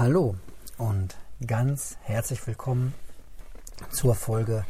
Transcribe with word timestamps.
Hallo 0.00 0.34
und 0.78 1.14
ganz 1.46 1.98
herzlich 2.00 2.46
willkommen 2.46 2.94
zur 3.90 4.14
Folge 4.14 4.64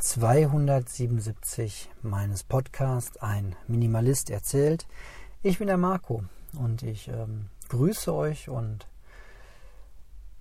277 0.00 1.88
meines 2.02 2.42
Podcasts 2.42 3.16
Ein 3.18 3.54
Minimalist 3.68 4.28
erzählt. 4.28 4.88
Ich 5.40 5.58
bin 5.58 5.68
der 5.68 5.76
Marco 5.76 6.24
und 6.58 6.82
ich 6.82 7.06
ähm, 7.06 7.46
grüße 7.68 8.12
euch 8.12 8.48
und 8.48 8.88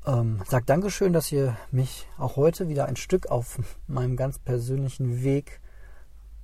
ähm, 0.07 0.41
sage 0.47 0.65
Dankeschön, 0.65 1.13
dass 1.13 1.31
ihr 1.31 1.55
mich 1.69 2.07
auch 2.17 2.35
heute 2.35 2.67
wieder 2.67 2.87
ein 2.87 2.95
Stück 2.95 3.27
auf 3.27 3.59
meinem 3.87 4.15
ganz 4.15 4.39
persönlichen 4.39 5.21
Weg 5.21 5.61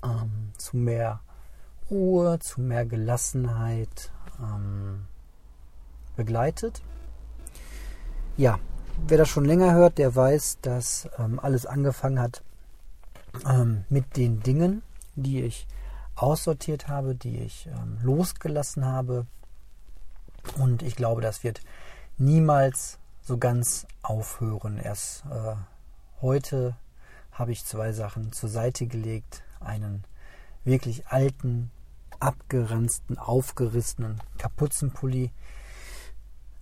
ähm, 0.03 0.51
zu 0.59 0.77
mehr 0.77 1.21
Ruhe, 1.89 2.37
zu 2.37 2.61
mehr 2.61 2.85
Gelassenheit 2.85 4.11
ähm, 4.39 5.07
begleitet. 6.15 6.83
Ja, 8.37 8.59
wer 9.07 9.17
das 9.17 9.29
schon 9.29 9.45
länger 9.45 9.73
hört, 9.73 9.97
der 9.97 10.15
weiß, 10.15 10.59
dass 10.61 11.09
ähm, 11.17 11.39
alles 11.39 11.65
angefangen 11.65 12.19
hat 12.19 12.43
ähm, 13.49 13.83
mit 13.89 14.15
den 14.15 14.41
Dingen, 14.41 14.83
die 15.15 15.41
ich 15.41 15.65
aussortiert 16.15 16.87
habe, 16.87 17.15
die 17.15 17.39
ich 17.39 17.65
ähm, 17.65 17.97
losgelassen 18.03 18.85
habe. 18.85 19.25
Und 20.59 20.83
ich 20.83 20.95
glaube, 20.95 21.21
das 21.21 21.43
wird 21.43 21.61
niemals 22.19 22.99
so 23.23 23.39
ganz 23.39 23.87
aufhören. 24.03 24.77
Erst 24.77 25.25
äh, 25.31 25.55
heute 26.21 26.75
habe 27.31 27.51
ich 27.51 27.65
zwei 27.65 27.91
Sachen 27.91 28.33
zur 28.33 28.49
Seite 28.49 28.85
gelegt. 28.85 29.41
Einen 29.59 30.03
wirklich 30.63 31.07
alten, 31.07 31.71
abgeranzten, 32.19 33.17
aufgerissenen 33.17 34.21
Kapuzenpulli, 34.37 35.31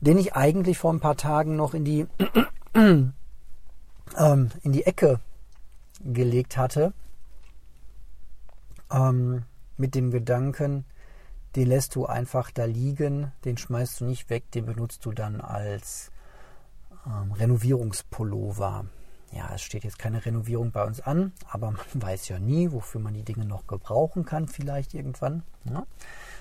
den 0.06 0.18
ich 0.18 0.36
eigentlich 0.36 0.78
vor 0.78 0.94
ein 0.94 1.00
paar 1.00 1.18
Tagen 1.18 1.56
noch 1.56 1.74
in 1.74 1.86
die, 1.86 2.08
ähm, 2.76 3.14
in 4.62 4.72
die 4.72 4.86
Ecke 4.86 5.20
gelegt 6.04 6.58
hatte. 6.58 6.94
Ähm, 8.92 9.44
mit 9.78 9.96
dem 9.96 10.12
Gedanken, 10.12 10.86
den 11.56 11.68
lässt 11.68 11.96
du 11.96 12.06
einfach 12.06 12.52
da 12.52 12.66
liegen, 12.66 13.32
den 13.44 13.58
schmeißt 13.58 14.02
du 14.02 14.06
nicht 14.06 14.30
weg, 14.30 14.52
den 14.52 14.66
benutzt 14.66 15.06
du 15.06 15.12
dann 15.12 15.42
als 15.42 16.12
ähm, 17.06 17.32
Renovierungspullover. 17.32 18.86
Ja, 19.36 19.52
es 19.54 19.62
steht 19.62 19.84
jetzt 19.84 20.00
keine 20.00 20.26
Renovierung 20.26 20.72
bei 20.72 20.86
uns 20.86 21.02
an, 21.02 21.34
aber 21.50 21.72
man 21.72 21.82
weiß 21.94 22.30
ja 22.30 22.40
nie, 22.40 22.72
wofür 22.72 23.02
man 23.02 23.14
die 23.14 23.24
Dinge 23.24 23.46
noch 23.46 23.68
gebrauchen 23.68 24.26
kann, 24.26 24.48
vielleicht 24.48 24.94
irgendwann. 24.94 25.44
Ja? 25.66 25.72
Ne? 25.72 25.88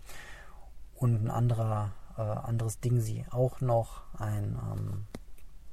und 0.99 1.23
ein 1.23 1.29
anderer, 1.29 1.91
äh, 2.17 2.21
anderes 2.21 2.79
Ding 2.79 2.99
sie 2.99 3.23
auch 3.29 3.61
noch, 3.61 4.01
ein, 4.17 4.57
ähm, 4.73 5.05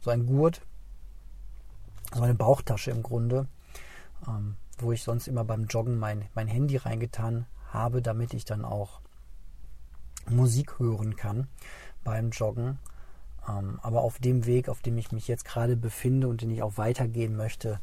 so 0.00 0.10
ein 0.10 0.26
Gurt, 0.26 0.60
so 2.12 2.20
eine 2.22 2.34
Bauchtasche 2.34 2.90
im 2.90 3.02
Grunde, 3.02 3.48
ähm, 4.28 4.56
wo 4.82 4.92
ich 4.92 5.02
sonst 5.02 5.28
immer 5.28 5.44
beim 5.44 5.66
Joggen 5.66 5.98
mein, 5.98 6.26
mein 6.34 6.48
Handy 6.48 6.76
reingetan 6.76 7.46
habe, 7.72 8.02
damit 8.02 8.34
ich 8.34 8.44
dann 8.44 8.64
auch 8.64 9.00
Musik 10.28 10.78
hören 10.78 11.16
kann 11.16 11.48
beim 12.02 12.30
Joggen. 12.30 12.78
Ähm, 13.48 13.78
aber 13.82 14.02
auf 14.02 14.18
dem 14.18 14.46
Weg, 14.46 14.68
auf 14.68 14.80
dem 14.80 14.96
ich 14.96 15.12
mich 15.12 15.28
jetzt 15.28 15.44
gerade 15.44 15.76
befinde 15.76 16.28
und 16.28 16.40
den 16.40 16.50
ich 16.50 16.62
auch 16.62 16.78
weitergehen 16.78 17.36
möchte, 17.36 17.80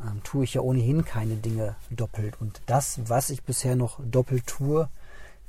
ähm, 0.00 0.22
tue 0.22 0.44
ich 0.44 0.54
ja 0.54 0.60
ohnehin 0.60 1.04
keine 1.04 1.36
Dinge 1.36 1.76
doppelt. 1.90 2.40
Und 2.40 2.62
das, 2.66 3.00
was 3.08 3.30
ich 3.30 3.42
bisher 3.42 3.76
noch 3.76 4.00
doppelt 4.04 4.46
tue, 4.46 4.88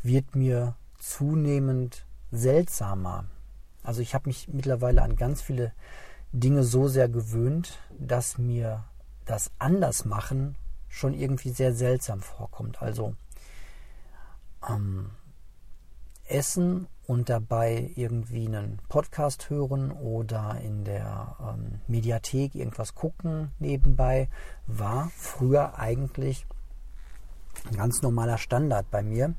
wird 0.04 0.36
mir 0.36 0.76
zunehmend 1.00 2.06
seltsamer. 2.32 3.26
Also 3.84 4.02
ich 4.02 4.14
habe 4.14 4.28
mich 4.28 4.48
mittlerweile 4.48 5.04
an 5.04 5.16
ganz 5.16 5.42
viele 5.42 5.72
Dinge 6.32 6.64
so 6.64 6.88
sehr 6.88 7.08
gewöhnt, 7.08 7.80
dass 7.98 8.38
mir 8.38 8.84
das 9.26 9.52
Andersmachen 9.58 10.56
schon 10.96 11.14
irgendwie 11.14 11.50
sehr 11.50 11.74
seltsam 11.74 12.22
vorkommt. 12.22 12.82
Also 12.82 13.16
ähm, 14.68 15.12
Essen 16.24 16.88
und 17.06 17.30
dabei 17.30 17.92
irgendwie 17.96 18.48
einen 18.48 18.80
Podcast 18.88 19.50
hören 19.50 19.92
oder 19.92 20.58
in 20.64 20.86
der 20.86 21.36
ähm, 21.42 21.82
Mediathek 21.88 22.56
irgendwas 22.56 22.96
gucken 22.96 23.52
nebenbei, 23.60 24.30
war 24.68 25.12
früher 25.18 25.78
eigentlich 25.78 26.48
ein 27.70 27.76
ganz 27.76 28.02
normaler 28.02 28.38
Standard 28.38 28.90
bei 28.90 29.04
mir. 29.04 29.36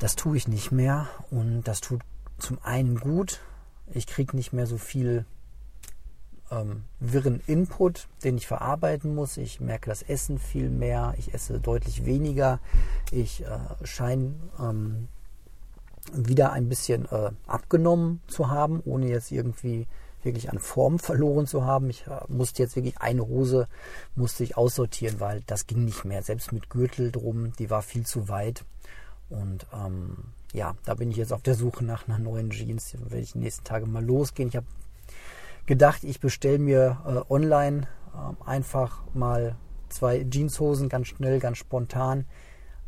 Das 0.00 0.16
tue 0.16 0.36
ich 0.36 0.48
nicht 0.48 0.72
mehr 0.72 1.06
und 1.30 1.62
das 1.62 1.80
tut 1.80 2.00
zum 2.38 2.58
einen 2.64 2.98
gut. 2.98 3.40
Ich 3.86 4.08
kriege 4.08 4.36
nicht 4.36 4.52
mehr 4.52 4.66
so 4.66 4.78
viel 4.78 5.26
ähm, 6.52 6.84
wirren 7.00 7.40
Input, 7.46 8.08
den 8.22 8.36
ich 8.36 8.46
verarbeiten 8.46 9.14
muss. 9.14 9.36
Ich 9.36 9.60
merke 9.60 9.88
das 9.88 10.02
Essen 10.02 10.38
viel 10.38 10.68
mehr. 10.70 11.14
Ich 11.18 11.34
esse 11.34 11.58
deutlich 11.60 12.04
weniger. 12.04 12.60
Ich 13.10 13.42
äh, 13.42 13.86
scheine 13.86 14.34
ähm, 14.60 15.08
wieder 16.12 16.52
ein 16.52 16.68
bisschen 16.68 17.06
äh, 17.10 17.30
abgenommen 17.46 18.20
zu 18.26 18.50
haben, 18.50 18.80
ohne 18.84 19.08
jetzt 19.08 19.32
irgendwie 19.32 19.86
wirklich 20.22 20.50
an 20.50 20.58
Form 20.58 20.98
verloren 20.98 21.46
zu 21.46 21.64
haben. 21.64 21.90
Ich 21.90 22.06
äh, 22.06 22.20
musste 22.28 22.62
jetzt 22.62 22.76
wirklich 22.76 22.98
eine 22.98 23.26
Hose 23.26 23.68
musste 24.14 24.44
ich 24.44 24.56
aussortieren, 24.56 25.20
weil 25.20 25.42
das 25.46 25.66
ging 25.66 25.84
nicht 25.84 26.04
mehr. 26.04 26.22
Selbst 26.22 26.52
mit 26.52 26.70
Gürtel 26.70 27.10
drum, 27.10 27.52
die 27.58 27.70
war 27.70 27.82
viel 27.82 28.06
zu 28.06 28.28
weit. 28.28 28.64
Und 29.30 29.66
ähm, 29.72 30.16
ja, 30.52 30.74
da 30.84 30.94
bin 30.94 31.10
ich 31.10 31.16
jetzt 31.16 31.32
auf 31.32 31.42
der 31.42 31.54
Suche 31.54 31.84
nach 31.84 32.06
einer 32.06 32.18
neuen 32.18 32.50
Jeans. 32.50 32.92
Da 32.92 33.00
werde 33.10 33.20
ich 33.20 33.32
die 33.32 33.38
nächsten 33.38 33.64
Tage 33.64 33.86
mal 33.86 34.04
losgehen. 34.04 34.48
Ich 34.48 34.56
habe 34.56 34.66
gedacht, 35.66 36.04
ich 36.04 36.20
bestelle 36.20 36.58
mir 36.58 36.98
äh, 37.06 37.32
online 37.32 37.88
äh, 38.14 38.48
einfach 38.48 39.02
mal 39.14 39.56
zwei 39.88 40.26
Jeanshosen 40.30 40.88
ganz 40.88 41.08
schnell, 41.08 41.38
ganz 41.38 41.58
spontan 41.58 42.26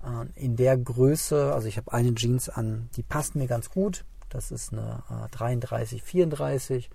äh, 0.02 0.26
in 0.40 0.56
der 0.56 0.76
Größe, 0.76 1.52
also 1.52 1.68
ich 1.68 1.76
habe 1.76 1.92
eine 1.92 2.14
Jeans 2.14 2.48
an, 2.48 2.88
die 2.96 3.02
passt 3.02 3.34
mir 3.34 3.46
ganz 3.46 3.70
gut. 3.70 4.04
Das 4.30 4.50
ist 4.50 4.72
eine 4.72 5.02
33, 5.30 6.00
äh, 6.00 6.04
34. 6.04 6.90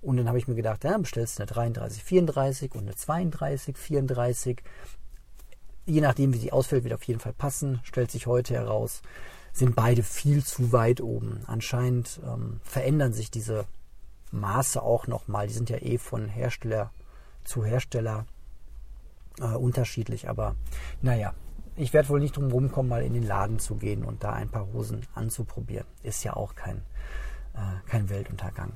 Und 0.00 0.16
dann 0.16 0.28
habe 0.28 0.38
ich 0.38 0.48
mir 0.48 0.54
gedacht, 0.54 0.84
ja, 0.84 0.96
bestellst 0.96 1.38
du 1.38 1.42
eine 1.42 1.50
33, 1.50 2.02
34 2.02 2.74
und 2.74 2.82
eine 2.82 2.94
32, 2.94 3.76
34. 3.76 4.62
Je 5.86 6.00
nachdem, 6.00 6.32
wie 6.32 6.38
sie 6.38 6.52
ausfällt, 6.52 6.84
wird 6.84 6.94
auf 6.94 7.02
jeden 7.02 7.20
Fall 7.20 7.32
passen. 7.32 7.80
Stellt 7.82 8.10
sich 8.10 8.26
heute 8.26 8.54
heraus, 8.54 9.02
sind 9.52 9.74
beide 9.74 10.02
viel 10.02 10.44
zu 10.44 10.72
weit 10.72 11.00
oben. 11.00 11.42
Anscheinend 11.46 12.20
ähm, 12.24 12.60
verändern 12.62 13.12
sich 13.12 13.30
diese 13.30 13.66
Maße 14.32 14.82
auch 14.82 15.06
nochmal. 15.06 15.46
Die 15.46 15.54
sind 15.54 15.70
ja 15.70 15.78
eh 15.78 15.98
von 15.98 16.28
Hersteller 16.28 16.90
zu 17.44 17.64
Hersteller 17.64 18.26
äh, 19.40 19.54
unterschiedlich. 19.54 20.28
Aber 20.28 20.56
naja, 21.02 21.34
ich 21.76 21.92
werde 21.92 22.08
wohl 22.08 22.20
nicht 22.20 22.36
drum 22.36 22.50
rumkommen, 22.50 22.88
mal 22.88 23.02
in 23.02 23.14
den 23.14 23.26
Laden 23.26 23.58
zu 23.58 23.76
gehen 23.76 24.04
und 24.04 24.24
da 24.24 24.32
ein 24.32 24.50
paar 24.50 24.66
Hosen 24.72 25.06
anzuprobieren. 25.14 25.86
Ist 26.02 26.24
ja 26.24 26.34
auch 26.34 26.54
kein, 26.54 26.78
äh, 27.54 27.88
kein 27.88 28.08
Weltuntergang. 28.10 28.72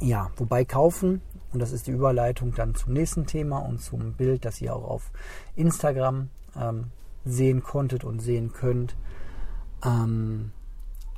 Ja, 0.00 0.30
wobei 0.36 0.64
kaufen, 0.64 1.20
und 1.52 1.60
das 1.60 1.72
ist 1.72 1.86
die 1.86 1.90
Überleitung 1.90 2.54
dann 2.54 2.74
zum 2.74 2.92
nächsten 2.92 3.26
Thema 3.26 3.58
und 3.58 3.80
zum 3.80 4.12
Bild, 4.12 4.44
das 4.44 4.60
ihr 4.60 4.74
auch 4.74 4.88
auf 4.88 5.10
Instagram 5.56 6.30
ähm, 6.56 6.92
sehen 7.24 7.62
konntet 7.62 8.04
und 8.04 8.20
sehen 8.20 8.52
könnt. 8.52 8.96
Ähm, 9.84 10.52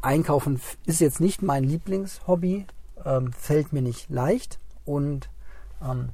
Einkaufen 0.02 0.60
ist 0.84 1.00
jetzt 1.00 1.20
nicht 1.20 1.42
mein 1.42 1.64
Lieblingshobby, 1.64 2.66
ähm, 3.04 3.32
fällt 3.32 3.72
mir 3.72 3.82
nicht 3.82 4.10
leicht 4.10 4.58
und 4.84 5.30
ähm, 5.80 6.10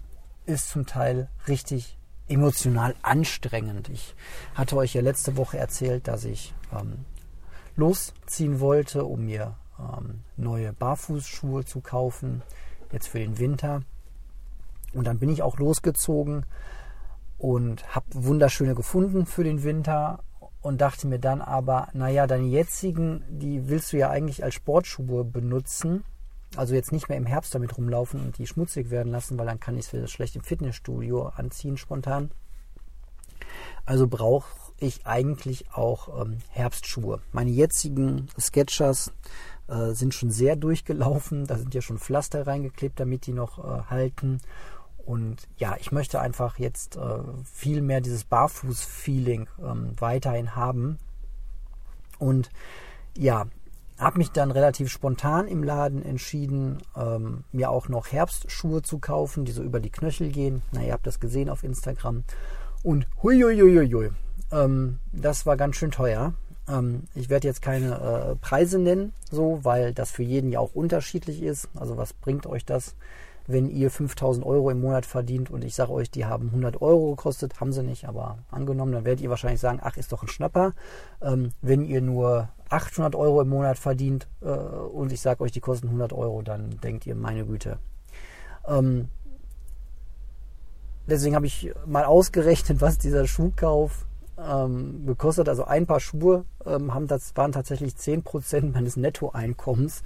ist 0.46 0.70
zum 0.70 0.86
Teil 0.86 1.28
richtig 1.46 1.98
emotional 2.28 2.94
anstrengend. 3.02 3.88
Ich 3.88 4.14
hatte 4.54 4.76
euch 4.76 4.94
ja 4.94 5.00
letzte 5.00 5.36
Woche 5.36 5.58
erzählt, 5.58 6.06
dass 6.06 6.24
ich 6.24 6.54
ähm, 6.78 7.04
losziehen 7.76 8.60
wollte, 8.60 9.04
um 9.04 9.24
mir 9.24 9.56
ähm, 9.78 10.20
neue 10.36 10.72
Barfußschuhe 10.72 11.64
zu 11.64 11.80
kaufen, 11.80 12.42
jetzt 12.92 13.08
für 13.08 13.18
den 13.18 13.38
Winter. 13.38 13.82
Und 14.92 15.06
dann 15.06 15.18
bin 15.18 15.30
ich 15.30 15.42
auch 15.42 15.58
losgezogen 15.58 16.44
und 17.38 17.94
habe 17.94 18.06
wunderschöne 18.10 18.74
gefunden 18.74 19.26
für 19.26 19.44
den 19.44 19.62
Winter 19.62 20.20
und 20.60 20.80
dachte 20.80 21.06
mir 21.06 21.18
dann 21.18 21.40
aber, 21.40 21.88
naja, 21.92 22.26
deine 22.26 22.46
jetzigen, 22.46 23.24
die 23.28 23.68
willst 23.68 23.92
du 23.92 23.96
ja 23.98 24.10
eigentlich 24.10 24.44
als 24.44 24.54
Sportschuhe 24.54 25.24
benutzen 25.24 26.04
also 26.56 26.74
jetzt 26.74 26.92
nicht 26.92 27.08
mehr 27.08 27.18
im 27.18 27.26
Herbst 27.26 27.54
damit 27.54 27.76
rumlaufen 27.76 28.20
und 28.20 28.38
die 28.38 28.46
schmutzig 28.46 28.90
werden 28.90 29.12
lassen, 29.12 29.38
weil 29.38 29.46
dann 29.46 29.60
kann 29.60 29.76
ich 29.76 29.92
es 29.92 30.10
schlecht 30.10 30.36
im 30.36 30.42
Fitnessstudio 30.42 31.26
anziehen 31.28 31.76
spontan. 31.76 32.30
Also 33.84 34.06
brauche 34.06 34.48
ich 34.78 35.06
eigentlich 35.06 35.72
auch 35.72 36.22
ähm, 36.22 36.38
Herbstschuhe. 36.50 37.20
Meine 37.32 37.50
jetzigen 37.50 38.28
Sketchers 38.38 39.12
äh, 39.66 39.92
sind 39.92 40.14
schon 40.14 40.30
sehr 40.30 40.56
durchgelaufen. 40.56 41.46
Da 41.46 41.58
sind 41.58 41.74
ja 41.74 41.80
schon 41.80 41.98
Pflaster 41.98 42.46
reingeklebt, 42.46 42.98
damit 42.98 43.26
die 43.26 43.32
noch 43.32 43.58
äh, 43.58 43.82
halten. 43.88 44.40
Und 45.08 45.48
ja, 45.56 45.74
ich 45.80 45.90
möchte 45.90 46.20
einfach 46.20 46.58
jetzt 46.58 46.96
äh, 46.96 47.00
viel 47.50 47.80
mehr 47.80 48.02
dieses 48.02 48.24
Barfuß-Feeling 48.24 49.48
ähm, 49.58 49.92
weiterhin 49.98 50.54
haben. 50.54 50.98
Und 52.18 52.50
ja, 53.16 53.46
habe 53.96 54.18
mich 54.18 54.32
dann 54.32 54.50
relativ 54.50 54.90
spontan 54.90 55.48
im 55.48 55.62
Laden 55.62 56.02
entschieden, 56.04 56.82
ähm, 56.94 57.44
mir 57.52 57.70
auch 57.70 57.88
noch 57.88 58.12
Herbstschuhe 58.12 58.82
zu 58.82 58.98
kaufen, 58.98 59.46
die 59.46 59.52
so 59.52 59.62
über 59.62 59.80
die 59.80 59.88
Knöchel 59.88 60.28
gehen. 60.28 60.60
Na, 60.72 60.82
ihr 60.84 60.92
habt 60.92 61.06
das 61.06 61.20
gesehen 61.20 61.48
auf 61.48 61.64
Instagram. 61.64 62.24
Und 62.82 63.06
huiuiuiui, 63.22 64.10
ähm, 64.52 64.98
das 65.12 65.46
war 65.46 65.56
ganz 65.56 65.76
schön 65.76 65.90
teuer. 65.90 66.34
Ähm, 66.68 67.04
ich 67.14 67.30
werde 67.30 67.48
jetzt 67.48 67.62
keine 67.62 67.94
äh, 67.98 68.36
Preise 68.36 68.78
nennen, 68.78 69.14
so, 69.30 69.60
weil 69.62 69.94
das 69.94 70.10
für 70.10 70.22
jeden 70.22 70.52
ja 70.52 70.60
auch 70.60 70.74
unterschiedlich 70.74 71.42
ist. 71.42 71.70
Also 71.76 71.96
was 71.96 72.12
bringt 72.12 72.46
euch 72.46 72.66
das, 72.66 72.94
wenn 73.48 73.70
ihr 73.70 73.90
5000 73.90 74.44
Euro 74.44 74.70
im 74.70 74.80
Monat 74.80 75.06
verdient 75.06 75.50
und 75.50 75.64
ich 75.64 75.74
sage 75.74 75.90
euch, 75.90 76.10
die 76.10 76.26
haben 76.26 76.48
100 76.48 76.82
Euro 76.82 77.10
gekostet, 77.10 77.60
haben 77.60 77.72
sie 77.72 77.82
nicht, 77.82 78.06
aber 78.06 78.38
angenommen, 78.50 78.92
dann 78.92 79.06
werdet 79.06 79.22
ihr 79.22 79.30
wahrscheinlich 79.30 79.60
sagen, 79.60 79.80
ach, 79.82 79.96
ist 79.96 80.12
doch 80.12 80.22
ein 80.22 80.28
Schnapper. 80.28 80.74
Ähm, 81.22 81.52
wenn 81.62 81.82
ihr 81.82 82.02
nur 82.02 82.50
800 82.68 83.14
Euro 83.14 83.40
im 83.40 83.48
Monat 83.48 83.78
verdient 83.78 84.28
äh, 84.42 84.50
und 84.50 85.12
ich 85.12 85.22
sage 85.22 85.42
euch, 85.42 85.50
die 85.50 85.60
kosten 85.60 85.86
100 85.86 86.12
Euro, 86.12 86.42
dann 86.42 86.78
denkt 86.82 87.06
ihr, 87.06 87.14
meine 87.14 87.46
Güte. 87.46 87.78
Ähm, 88.66 89.08
deswegen 91.06 91.34
habe 91.34 91.46
ich 91.46 91.72
mal 91.86 92.04
ausgerechnet, 92.04 92.82
was 92.82 92.98
dieser 92.98 93.26
Schuhkauf 93.26 94.04
ähm, 94.38 95.06
gekostet. 95.06 95.48
Also 95.48 95.64
ein 95.64 95.86
paar 95.86 96.00
Schuhe 96.00 96.44
ähm, 96.64 96.94
haben 96.94 97.06
das, 97.06 97.36
waren 97.36 97.52
tatsächlich 97.52 97.94
10% 97.94 98.72
meines 98.72 98.96
Nettoeinkommens. 98.96 100.02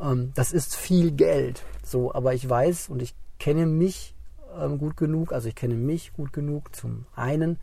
Ähm, 0.00 0.32
das 0.34 0.52
ist 0.52 0.76
viel 0.76 1.10
Geld. 1.10 1.62
So, 1.84 2.14
aber 2.14 2.34
ich 2.34 2.48
weiß 2.48 2.88
und 2.88 3.02
ich 3.02 3.14
kenne 3.38 3.66
mich 3.66 4.14
ähm, 4.58 4.78
gut 4.78 4.96
genug, 4.96 5.32
also 5.32 5.48
ich 5.48 5.54
kenne 5.54 5.74
mich 5.74 6.12
gut 6.12 6.32
genug 6.32 6.74
zum 6.74 7.06
einen, 7.14 7.58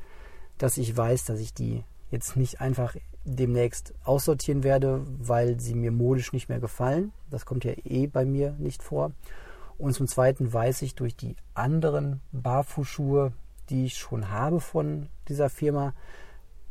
dass 0.57 0.77
ich 0.77 0.95
weiß, 0.95 1.25
dass 1.25 1.39
ich 1.39 1.53
die 1.53 1.83
jetzt 2.11 2.35
nicht 2.35 2.61
einfach 2.61 2.95
demnächst 3.23 3.93
aussortieren 4.03 4.63
werde, 4.63 5.01
weil 5.19 5.59
sie 5.59 5.75
mir 5.75 5.91
modisch 5.91 6.33
nicht 6.33 6.49
mehr 6.49 6.59
gefallen. 6.59 7.13
Das 7.29 7.45
kommt 7.45 7.63
ja 7.63 7.73
eh 7.83 8.07
bei 8.07 8.25
mir 8.25 8.55
nicht 8.59 8.83
vor. 8.83 9.11
Und 9.77 9.93
zum 9.93 10.07
Zweiten 10.07 10.51
weiß 10.51 10.81
ich 10.83 10.95
durch 10.95 11.15
die 11.15 11.35
anderen 11.53 12.21
Barfußschuhe, 12.31 13.31
die 13.69 13.85
ich 13.85 13.97
schon 13.97 14.29
habe 14.29 14.59
von 14.59 15.09
dieser 15.27 15.49
Firma, 15.49 15.93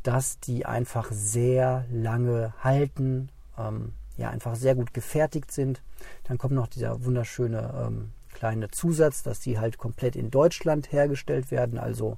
dass 0.03 0.39
die 0.39 0.65
einfach 0.65 1.09
sehr 1.11 1.85
lange 1.91 2.53
halten, 2.63 3.29
ähm, 3.57 3.93
ja 4.17 4.29
einfach 4.29 4.55
sehr 4.55 4.75
gut 4.75 4.93
gefertigt 4.93 5.51
sind. 5.51 5.81
Dann 6.23 6.37
kommt 6.37 6.53
noch 6.53 6.67
dieser 6.67 7.03
wunderschöne 7.05 7.73
ähm, 7.85 8.11
kleine 8.33 8.71
Zusatz, 8.71 9.23
dass 9.23 9.39
die 9.39 9.59
halt 9.59 9.77
komplett 9.77 10.15
in 10.15 10.31
Deutschland 10.31 10.91
hergestellt 10.91 11.51
werden, 11.51 11.77
also 11.77 12.17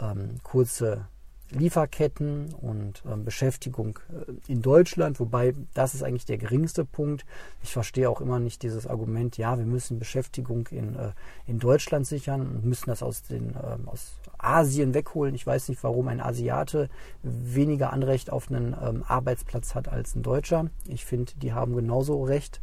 ähm, 0.00 0.38
kurze 0.42 1.06
Lieferketten 1.50 2.54
und 2.54 3.02
ähm, 3.10 3.24
Beschäftigung 3.24 3.98
äh, 4.10 4.52
in 4.52 4.62
Deutschland, 4.62 5.20
wobei 5.20 5.54
das 5.74 5.94
ist 5.94 6.02
eigentlich 6.02 6.24
der 6.24 6.38
geringste 6.38 6.84
Punkt. 6.84 7.24
Ich 7.62 7.72
verstehe 7.72 8.08
auch 8.08 8.20
immer 8.20 8.38
nicht 8.38 8.62
dieses 8.62 8.86
Argument, 8.86 9.36
ja, 9.36 9.58
wir 9.58 9.66
müssen 9.66 9.98
Beschäftigung 9.98 10.68
in, 10.70 10.96
äh, 10.96 11.12
in 11.46 11.58
Deutschland 11.58 12.06
sichern 12.06 12.40
und 12.42 12.64
müssen 12.64 12.90
das 12.90 13.02
aus, 13.02 13.22
den, 13.22 13.54
äh, 13.54 13.78
aus 13.86 14.20
Asien 14.38 14.94
wegholen. 14.94 15.34
Ich 15.34 15.46
weiß 15.46 15.68
nicht, 15.68 15.82
warum 15.82 16.08
ein 16.08 16.20
Asiate 16.20 16.88
weniger 17.22 17.92
Anrecht 17.92 18.30
auf 18.30 18.50
einen 18.50 18.76
ähm, 18.80 19.04
Arbeitsplatz 19.06 19.74
hat 19.74 19.88
als 19.88 20.14
ein 20.14 20.22
Deutscher. 20.22 20.70
Ich 20.86 21.04
finde, 21.04 21.32
die 21.36 21.52
haben 21.52 21.74
genauso 21.74 22.22
Recht, 22.22 22.60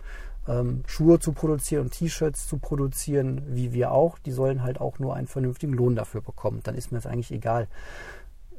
ähm, 0.47 0.83
Schuhe 0.87 1.19
zu 1.19 1.33
produzieren 1.33 1.83
und 1.83 1.91
T-Shirts 1.91 2.47
zu 2.47 2.57
produzieren, 2.57 3.41
wie 3.47 3.73
wir 3.73 3.91
auch. 3.91 4.17
Die 4.19 4.31
sollen 4.31 4.63
halt 4.63 4.79
auch 4.79 4.99
nur 4.99 5.15
einen 5.15 5.27
vernünftigen 5.27 5.73
Lohn 5.73 5.95
dafür 5.95 6.21
bekommen. 6.21 6.61
Dann 6.63 6.75
ist 6.75 6.91
mir 6.91 6.97
das 6.97 7.07
eigentlich 7.07 7.31
egal, 7.31 7.67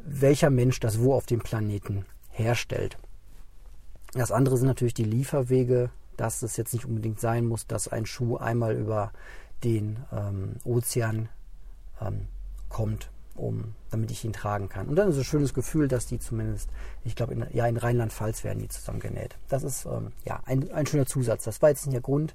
welcher 0.09 0.51
Mensch 0.51 0.81
das 0.81 1.01
wo 1.01 1.15
auf 1.15 1.27
dem 1.27 1.41
Planeten 1.41 2.07
herstellt. 2.31 2.99
Das 4.13 4.33
andere 4.33 4.57
sind 4.57 4.67
natürlich 4.67 4.95
die 4.95 5.05
Lieferwege, 5.05 5.91
dass 6.17 6.43
es 6.43 6.57
jetzt 6.57 6.73
nicht 6.73 6.87
unbedingt 6.87 7.21
sein 7.21 7.47
muss, 7.47 7.67
dass 7.67 7.89
ein 7.89 8.07
Schuh 8.07 8.37
einmal 8.37 8.75
über 8.75 9.13
den 9.65 9.99
ähm, 10.13 10.57
Ozean 10.65 11.29
ähm, 12.01 12.27
kommt, 12.69 13.11
um, 13.35 13.75
damit 13.91 14.11
ich 14.11 14.25
ihn 14.25 14.33
tragen 14.33 14.69
kann. 14.69 14.89
Und 14.89 14.97
dann 14.97 15.09
ist 15.09 15.17
es 15.17 15.23
ein 15.23 15.25
schönes 15.25 15.55
Gefühl, 15.55 15.89
dass 15.89 16.07
die 16.07 16.19
zumindest, 16.19 16.71
ich 17.05 17.15
glaube, 17.15 17.35
in, 17.35 17.47
ja, 17.53 17.67
in 17.67 17.77
Rheinland-Pfalz 17.77 18.45
werden 18.45 18.61
die 18.61 18.69
zusammengenäht. 18.69 19.37
Das 19.49 19.63
ist 19.63 19.85
ähm, 19.85 20.13
ja 20.25 20.41
ein, 20.47 20.71
ein 20.73 20.87
schöner 20.87 21.07
Zusatz. 21.07 21.45
Das 21.45 21.61
war 21.63 21.69
jetzt 21.69 21.87
nicht 21.87 21.95
der 21.95 22.03
Grund, 22.03 22.35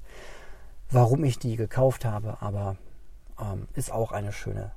warum 0.91 1.23
ich 1.23 1.39
die 1.39 1.55
gekauft 1.55 2.05
habe, 2.05 2.41
aber 2.41 2.77
ähm, 3.39 3.67
ist 3.73 3.91
auch 3.91 4.11
eine 4.11 4.31
schöne 4.31 4.71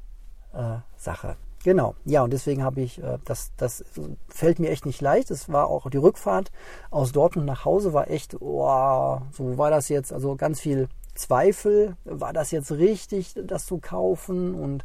äh, 0.53 0.79
Sache. 0.97 1.37
Genau, 1.67 1.97
ja, 2.05 2.23
und 2.23 2.33
deswegen 2.33 2.63
habe 2.63 2.81
ich, 2.81 3.03
äh, 3.03 3.19
das, 3.25 3.51
das 3.57 3.85
fällt 4.29 4.61
mir 4.61 4.71
echt 4.71 4.87
nicht 4.87 5.01
leicht. 5.01 5.33
Es 5.33 5.49
war 5.53 5.67
auch 5.67 5.91
die 5.91 5.97
Rückfahrt 5.97 6.53
aus 6.93 7.11
Dortmund 7.11 7.45
nach 7.45 7.65
Hause, 7.65 7.93
war 7.93 8.09
echt, 8.09 8.41
oh, 8.41 9.21
so 9.33 9.59
war 9.59 9.73
das 9.73 9.89
jetzt, 9.89 10.13
also 10.13 10.37
ganz 10.37 10.61
viel 10.61 10.89
Zweifel, 11.17 11.97
war 12.05 12.33
das 12.33 12.53
jetzt 12.53 12.71
richtig, 12.71 13.35
das 13.49 13.67
zu 13.67 13.79
kaufen? 13.79 14.55
Und 14.55 14.85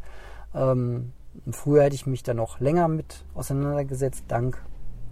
ähm, 0.56 1.13
früher 1.51 1.83
hätte 1.83 1.94
ich 1.94 2.07
mich 2.07 2.24
da 2.24 2.33
noch 2.33 2.60
länger 2.60 2.88
mit 2.88 3.25
auseinandergesetzt, 3.36 4.24
dank 4.27 4.60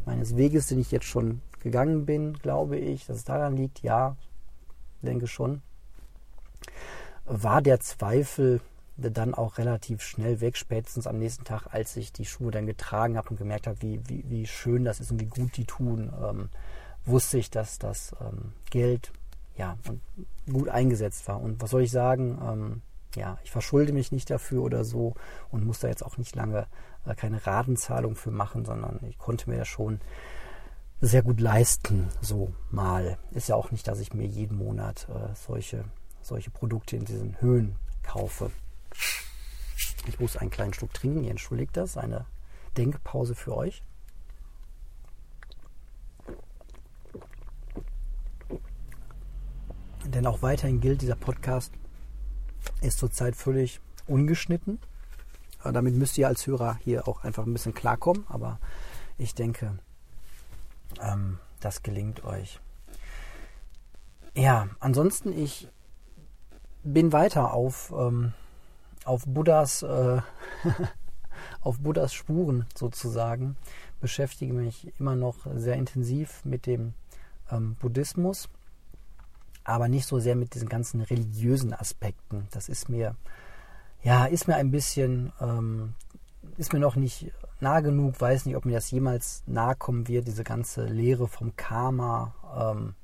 meines 0.08 0.36
Weges, 0.36 0.66
den 0.66 0.80
ich 0.80 0.90
jetzt 0.90 1.06
schon 1.06 1.44
gegangen 1.60 2.08
bin, 2.08 2.34
glaube 2.34 2.78
ich, 2.78 3.06
dass 3.06 3.18
es 3.18 3.26
daran 3.26 3.56
liegt, 3.56 3.84
ja, 3.84 4.16
denke 5.04 5.28
schon. 5.28 5.62
War 7.26 7.62
der 7.62 7.80
Zweifel 7.80 8.60
dann 9.00 9.34
auch 9.34 9.58
relativ 9.58 10.02
schnell 10.02 10.42
weg, 10.42 10.58
spätestens 10.58 11.08
am 11.08 11.18
nächsten 11.18 11.44
Tag, 11.44 11.68
als 11.72 11.96
ich 11.96 12.12
die 12.12 12.26
Schuhe 12.26 12.52
dann 12.52 12.66
getragen 12.66 13.18
habe 13.18 13.30
und 13.30 13.38
gemerkt 13.38 13.68
habe, 13.68 13.82
wie, 13.82 14.00
wie, 14.08 14.24
wie 14.28 14.48
schön 14.48 14.86
das 14.86 15.00
ist 15.00 15.12
und 15.12 15.22
wie 15.22 15.26
gut 15.26 15.58
die 15.58 15.66
tun, 15.66 16.12
ähm, 16.24 16.50
wusste 17.06 17.38
ich, 17.38 17.50
dass 17.50 17.80
das 17.80 18.16
ähm, 18.22 18.54
Geld 18.70 19.12
ja, 19.58 19.78
gut 20.52 20.70
eingesetzt 20.70 21.28
war. 21.28 21.42
Und 21.42 21.62
was 21.62 21.72
soll 21.72 21.84
ich 21.84 21.92
sagen? 21.92 22.40
Ähm, 22.42 22.82
ja, 23.16 23.38
ich 23.44 23.52
verschulde 23.52 23.92
mich 23.92 24.12
nicht 24.12 24.30
dafür 24.30 24.62
oder 24.64 24.84
so 24.86 25.16
und 25.52 25.66
muss 25.66 25.80
da 25.80 25.88
jetzt 25.88 26.06
auch 26.06 26.18
nicht 26.18 26.36
lange 26.36 26.68
äh, 27.06 27.16
keine 27.16 27.46
Ratenzahlung 27.46 28.16
für 28.16 28.32
machen, 28.32 28.66
sondern 28.66 29.00
ich 29.08 29.18
konnte 29.18 29.50
mir 29.50 29.58
das 29.58 29.68
schon 29.68 30.00
sehr 31.02 31.24
gut 31.24 31.40
leisten, 31.40 32.10
so 32.22 32.54
mal. 32.72 33.18
Ist 33.32 33.50
ja 33.50 33.56
auch 33.56 33.72
nicht, 33.72 33.88
dass 33.88 34.00
ich 34.00 34.14
mir 34.14 34.26
jeden 34.26 34.58
Monat 34.58 35.08
äh, 35.10 35.34
solche, 35.34 35.86
solche 36.22 36.52
Produkte 36.52 36.98
in 36.98 37.06
diesen 37.06 37.40
Höhen 37.42 37.76
kaufe. 38.04 38.52
Ich 40.08 40.20
muss 40.20 40.38
einen 40.38 40.50
kleinen 40.50 40.74
Schluck 40.74 40.94
trinken, 40.94 41.24
ihr 41.24 41.32
entschuldigt 41.32 41.76
das, 41.78 41.98
eine 41.98 42.26
Denkpause 42.78 43.36
für 43.36 43.56
euch. 43.56 43.84
Denn 50.06 50.26
auch 50.26 50.42
weiterhin 50.42 50.82
gilt, 50.82 51.02
dieser 51.02 51.16
Podcast 51.16 51.72
ist 52.82 52.98
zurzeit 52.98 53.36
völlig 53.36 53.80
ungeschnitten. 54.08 54.80
Damit 55.64 55.94
müsst 55.94 56.18
ihr 56.18 56.28
als 56.28 56.48
Hörer 56.48 56.80
hier 56.84 57.08
auch 57.08 57.24
einfach 57.24 57.46
ein 57.46 57.54
bisschen 57.54 57.74
klarkommen, 57.74 58.26
aber 58.28 58.60
ich 59.18 59.36
denke, 59.36 59.78
ähm, 61.02 61.38
das 61.60 61.84
gelingt 61.84 62.24
euch. 62.24 62.60
Ja, 64.36 64.70
ansonsten, 64.80 65.38
ich 65.38 65.68
bin 66.84 67.12
weiter 67.12 67.54
auf 67.54 67.94
ähm, 67.96 68.34
auf 69.06 69.26
Buddhas, 69.26 69.84
äh, 69.84 70.22
auf 71.62 71.80
Buddhas 71.80 72.14
Spuren 72.14 72.66
sozusagen, 72.76 73.56
beschäftige 74.00 74.54
mich 74.54 74.92
immer 75.00 75.16
noch 75.16 75.36
sehr 75.56 75.76
intensiv 75.76 76.44
mit 76.46 76.66
dem 76.66 76.94
ähm, 77.52 77.76
Buddhismus, 77.76 78.50
aber 79.64 79.88
nicht 79.88 80.06
so 80.06 80.20
sehr 80.20 80.36
mit 80.36 80.56
diesen 80.56 80.70
ganzen 80.70 81.02
religiösen 81.02 81.74
Aspekten. 81.74 82.48
Das 82.52 82.70
ist 82.70 82.90
mir, 82.90 83.16
ja, 84.04 84.26
ist 84.26 84.48
mir 84.48 84.56
ein 84.56 84.72
bisschen, 84.72 85.32
ähm, 85.40 85.94
ist 86.58 86.74
mir 86.74 86.80
noch 86.80 86.96
nicht 86.96 87.32
nah 87.60 87.82
genug, 87.82 88.20
weiß 88.20 88.46
nicht, 88.46 88.56
ob 88.56 88.66
mir 88.66 88.74
das 88.74 88.92
jemals 88.92 89.44
nahe 89.46 89.76
kommen 89.76 90.08
wird, 90.08 90.28
diese 90.28 90.44
ganze 90.44 90.86
Lehre 90.86 91.28
vom 91.28 91.56
Karma. 91.56 92.34
Ähm, 92.58 92.96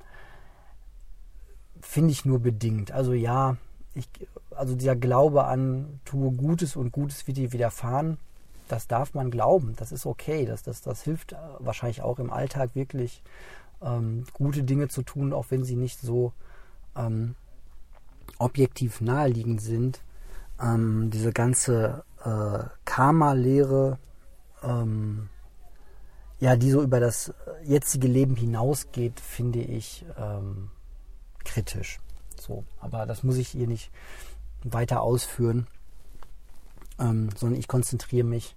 Finde 1.81 2.11
ich 2.11 2.25
nur 2.25 2.39
bedingt. 2.39 2.91
Also 2.91 3.13
ja, 3.13 3.57
ich, 3.93 4.09
also 4.55 4.75
dieser 4.75 4.95
Glaube 4.95 5.45
an, 5.45 5.99
tue 6.05 6.31
Gutes 6.31 6.75
und 6.75 6.91
Gutes 6.91 7.25
wird 7.27 7.37
dir 7.37 7.51
widerfahren, 7.51 8.17
das 8.67 8.87
darf 8.87 9.13
man 9.13 9.29
glauben, 9.29 9.75
das 9.77 9.91
ist 9.91 10.05
okay, 10.05 10.45
das, 10.45 10.63
das, 10.63 10.81
das 10.81 11.03
hilft 11.03 11.33
äh, 11.33 11.37
wahrscheinlich 11.59 12.01
auch 12.01 12.19
im 12.19 12.31
Alltag 12.31 12.71
wirklich 12.73 13.21
ähm, 13.81 14.25
gute 14.33 14.63
Dinge 14.63 14.87
zu 14.87 15.03
tun, 15.03 15.33
auch 15.33 15.47
wenn 15.49 15.63
sie 15.63 15.75
nicht 15.75 15.99
so 15.99 16.33
ähm, 16.95 17.35
objektiv 18.39 19.01
naheliegend 19.01 19.61
sind. 19.61 20.01
Ähm, 20.61 21.09
diese 21.11 21.31
ganze 21.31 22.03
äh, 22.23 22.63
Karma-Lehre, 22.85 23.99
ähm, 24.63 25.29
ja, 26.39 26.55
die 26.55 26.71
so 26.71 26.81
über 26.81 26.99
das 26.99 27.33
jetzige 27.63 28.07
Leben 28.07 28.35
hinausgeht, 28.35 29.19
finde 29.19 29.59
ich 29.59 30.05
ähm, 30.17 30.71
kritisch. 31.43 31.99
So, 32.39 32.63
aber 32.79 33.05
das 33.05 33.23
muss 33.23 33.37
ich 33.37 33.49
hier 33.49 33.67
nicht 33.67 33.91
weiter 34.65 35.01
ausführen, 35.01 35.67
ähm, 36.99 37.29
sondern 37.35 37.59
ich 37.59 37.67
konzentriere 37.67 38.25
mich 38.25 38.55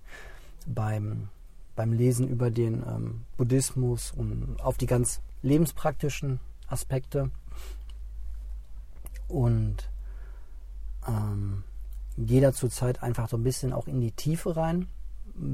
beim, 0.67 1.29
beim 1.77 1.93
Lesen 1.93 2.29
über 2.29 2.51
den 2.51 2.83
ähm, 2.87 3.25
Buddhismus 3.37 4.13
und 4.13 4.57
auf 4.61 4.77
die 4.77 4.87
ganz 4.87 5.21
lebenspraktischen 5.43 6.41
Aspekte 6.67 7.31
und 9.29 9.89
ähm, 11.07 11.65
gehe 12.17 12.41
da 12.41 12.53
zurzeit 12.53 13.03
einfach 13.03 13.29
so 13.29 13.37
ein 13.37 13.45
bisschen 13.45 13.73
auch 13.73 13.87
in 13.87 14.01
die 14.01 14.13
Tiefe 14.13 14.57
rein. 14.57 14.89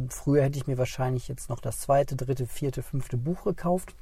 Früher 0.08 0.44
hätte 0.44 0.58
ich 0.58 0.66
mir 0.66 0.78
wahrscheinlich 0.78 1.28
jetzt 1.28 1.50
noch 1.50 1.60
das 1.60 1.80
zweite, 1.80 2.16
dritte, 2.16 2.46
vierte, 2.46 2.82
fünfte 2.82 3.18
Buch 3.18 3.44
gekauft. 3.44 3.94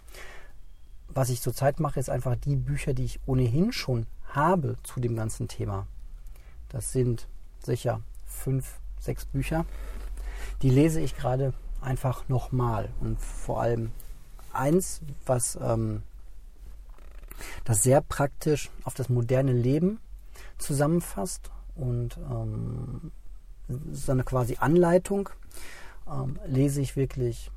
Was 1.09 1.29
ich 1.29 1.41
zurzeit 1.41 1.81
mache, 1.81 1.99
ist 1.99 2.09
einfach 2.09 2.37
die 2.37 2.57
Bücher, 2.57 2.95
die 2.95 3.05
ich 3.05 3.21
ohnehin 3.27 3.73
schon 3.73 4.07
habe 4.29 4.77
zu 4.85 5.01
dem 5.01 5.17
ganzen 5.17 5.49
Thema. 5.49 5.87
Das 6.73 6.93
sind 6.93 7.29
sicher 7.63 8.01
fünf, 8.27 8.81
sechs 8.99 9.25
Bücher. 9.27 9.67
Die 10.63 10.71
lese 10.71 11.01
ich 11.01 11.17
gerade 11.17 11.53
einfach 11.81 12.29
nochmal. 12.29 12.89
Und 13.01 13.21
vor 13.21 13.61
allem 13.61 13.93
eins, 14.53 15.01
was 15.27 15.59
ähm, 15.61 16.03
das 17.65 17.83
sehr 17.83 18.01
praktisch 18.01 18.71
auf 18.85 18.95
das 18.95 19.09
moderne 19.09 19.53
Leben 19.53 20.01
zusammenfasst 20.59 21.51
und 21.75 22.19
ähm, 22.31 23.11
so 23.93 24.13
eine 24.13 24.25
quasi 24.25 24.57
Anleitung 24.61 25.31
ähm, 26.11 26.39
lese 26.47 26.81
ich 26.81 26.97
wirklich 26.97 27.51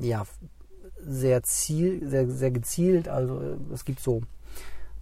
ja 0.00 0.24
sehr 1.00 1.42
ziel 1.42 2.08
sehr 2.08 2.28
sehr 2.30 2.50
gezielt 2.50 3.08
also 3.08 3.58
es 3.72 3.84
gibt 3.84 4.00
so 4.00 4.22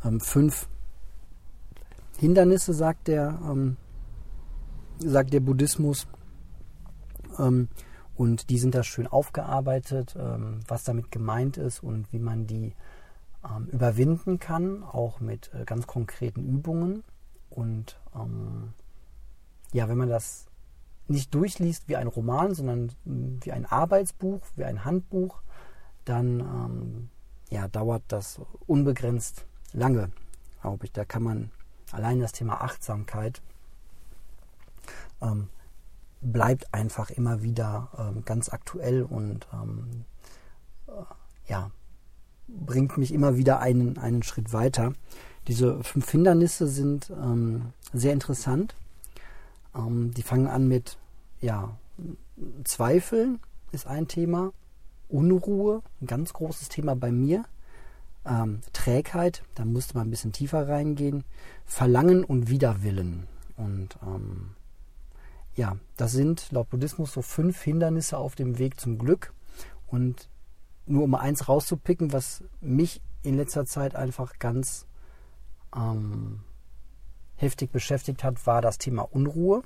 ähm, 0.05 0.21
fünf 0.21 0.69
Hindernisse 2.19 2.73
sagt 2.73 3.09
der 3.09 3.39
ähm, 3.45 3.77
sagt 4.99 5.33
der 5.33 5.41
Buddhismus 5.41 6.07
ähm, 7.39 7.69
und 8.15 8.49
die 8.51 8.59
sind 8.59 8.75
da 8.75 8.83
schön 8.83 9.07
aufgearbeitet 9.07 10.17
ähm, 10.19 10.61
was 10.69 10.85
damit 10.85 11.11
gemeint 11.11 11.57
ist 11.57 11.83
und 11.83 12.13
wie 12.13 12.19
man 12.19 12.47
die 12.47 12.75
ähm, 13.45 13.67
überwinden 13.67 14.39
kann 14.39 14.83
auch 14.83 15.21
mit 15.21 15.51
äh, 15.55 15.65
ganz 15.65 15.87
konkreten 15.87 16.43
Übungen 16.45 17.05
und 17.51 17.99
ähm, 18.15 18.73
ja, 19.73 19.89
wenn 19.89 19.99
man 19.99 20.09
das 20.09 20.47
nicht 21.09 21.35
durchliest 21.35 21.89
wie 21.89 21.97
ein 21.97 22.09
Roman, 22.09 22.55
sondern 22.55 22.93
wie 23.05 23.53
ein 23.53 23.67
Arbeitsbuch, 23.67 24.41
wie 24.57 24.65
ein 24.65 24.85
Handbuch, 24.85 25.43
dann 26.05 26.41
ähm, 26.41 27.11
ja, 27.51 27.69
dauert 27.69 28.03
das 28.09 28.41
unbegrenzt 28.67 29.47
lange, 29.73 30.11
glaube 30.61 30.85
ich. 30.87 30.93
Da 30.93 31.05
kann 31.05 31.23
man 31.23 31.51
allein 31.93 32.21
das 32.21 32.33
Thema 32.33 32.61
Achtsamkeit 32.61 33.41
ähm, 35.23 35.49
bleibt 36.21 36.73
einfach 36.75 37.11
immer 37.11 37.43
wieder 37.43 37.89
ähm, 37.99 38.25
ganz 38.25 38.49
aktuell 38.49 39.03
und 39.03 39.47
ähm, 39.53 40.05
äh, 40.89 40.93
ja, 41.49 41.71
bringt 42.49 42.97
mich 42.99 43.13
immer 43.13 43.37
wieder 43.37 43.61
einen, 43.61 43.99
einen 43.99 44.23
Schritt 44.23 44.53
weiter. 44.53 44.93
Diese 45.49 45.83
fünf 45.85 46.11
Hindernisse 46.11 46.67
sind 46.67 47.11
ähm, 47.11 47.73
sehr 47.93 48.13
interessant. 48.13 48.75
Ähm, 49.75 50.13
die 50.13 50.23
fangen 50.23 50.49
an 50.49 50.67
mit 50.67 50.99
ja, 51.41 51.77
Zweifeln 52.65 53.41
ist 53.73 53.87
ein 53.87 54.09
Thema, 54.09 54.53
Unruhe, 55.09 55.83
ein 56.01 56.07
ganz 56.07 56.33
großes 56.33 56.69
Thema 56.69 56.97
bei 56.97 57.13
mir. 57.13 57.45
Ähm, 58.27 58.61
Trägheit, 58.73 59.43
da 59.55 59.65
musste 59.65 59.95
man 59.95 60.09
ein 60.09 60.11
bisschen 60.11 60.33
tiefer 60.33 60.69
reingehen. 60.69 61.25
Verlangen 61.65 62.25
und 62.25 62.49
Widerwillen. 62.49 63.27
Und 63.57 63.97
ähm, 64.03 64.51
ja, 65.55 65.77
das 65.97 66.13
sind 66.13 66.51
laut 66.53 66.69
Buddhismus 66.71 67.13
so 67.13 67.23
fünf 67.23 67.63
Hindernisse 67.63 68.19
auf 68.19 68.35
dem 68.35 68.59
Weg 68.59 68.81
zum 68.81 68.99
Glück. 68.99 69.33
Und 69.87 70.29
nur 70.87 71.05
um 71.05 71.15
eins 71.15 71.49
rauszupicken, 71.49 72.13
was 72.13 72.45
mich 72.61 73.01
in 73.23 73.37
letzter 73.37 73.67
Zeit 73.67 73.97
einfach 73.97 74.39
ganz 74.39 74.87
ähm, 75.75 76.41
heftig 77.37 77.71
beschäftigt 77.71 78.25
hat, 78.25 78.47
war 78.47 78.63
das 78.63 78.79
Thema 78.79 79.03
Unruhe, 79.03 79.63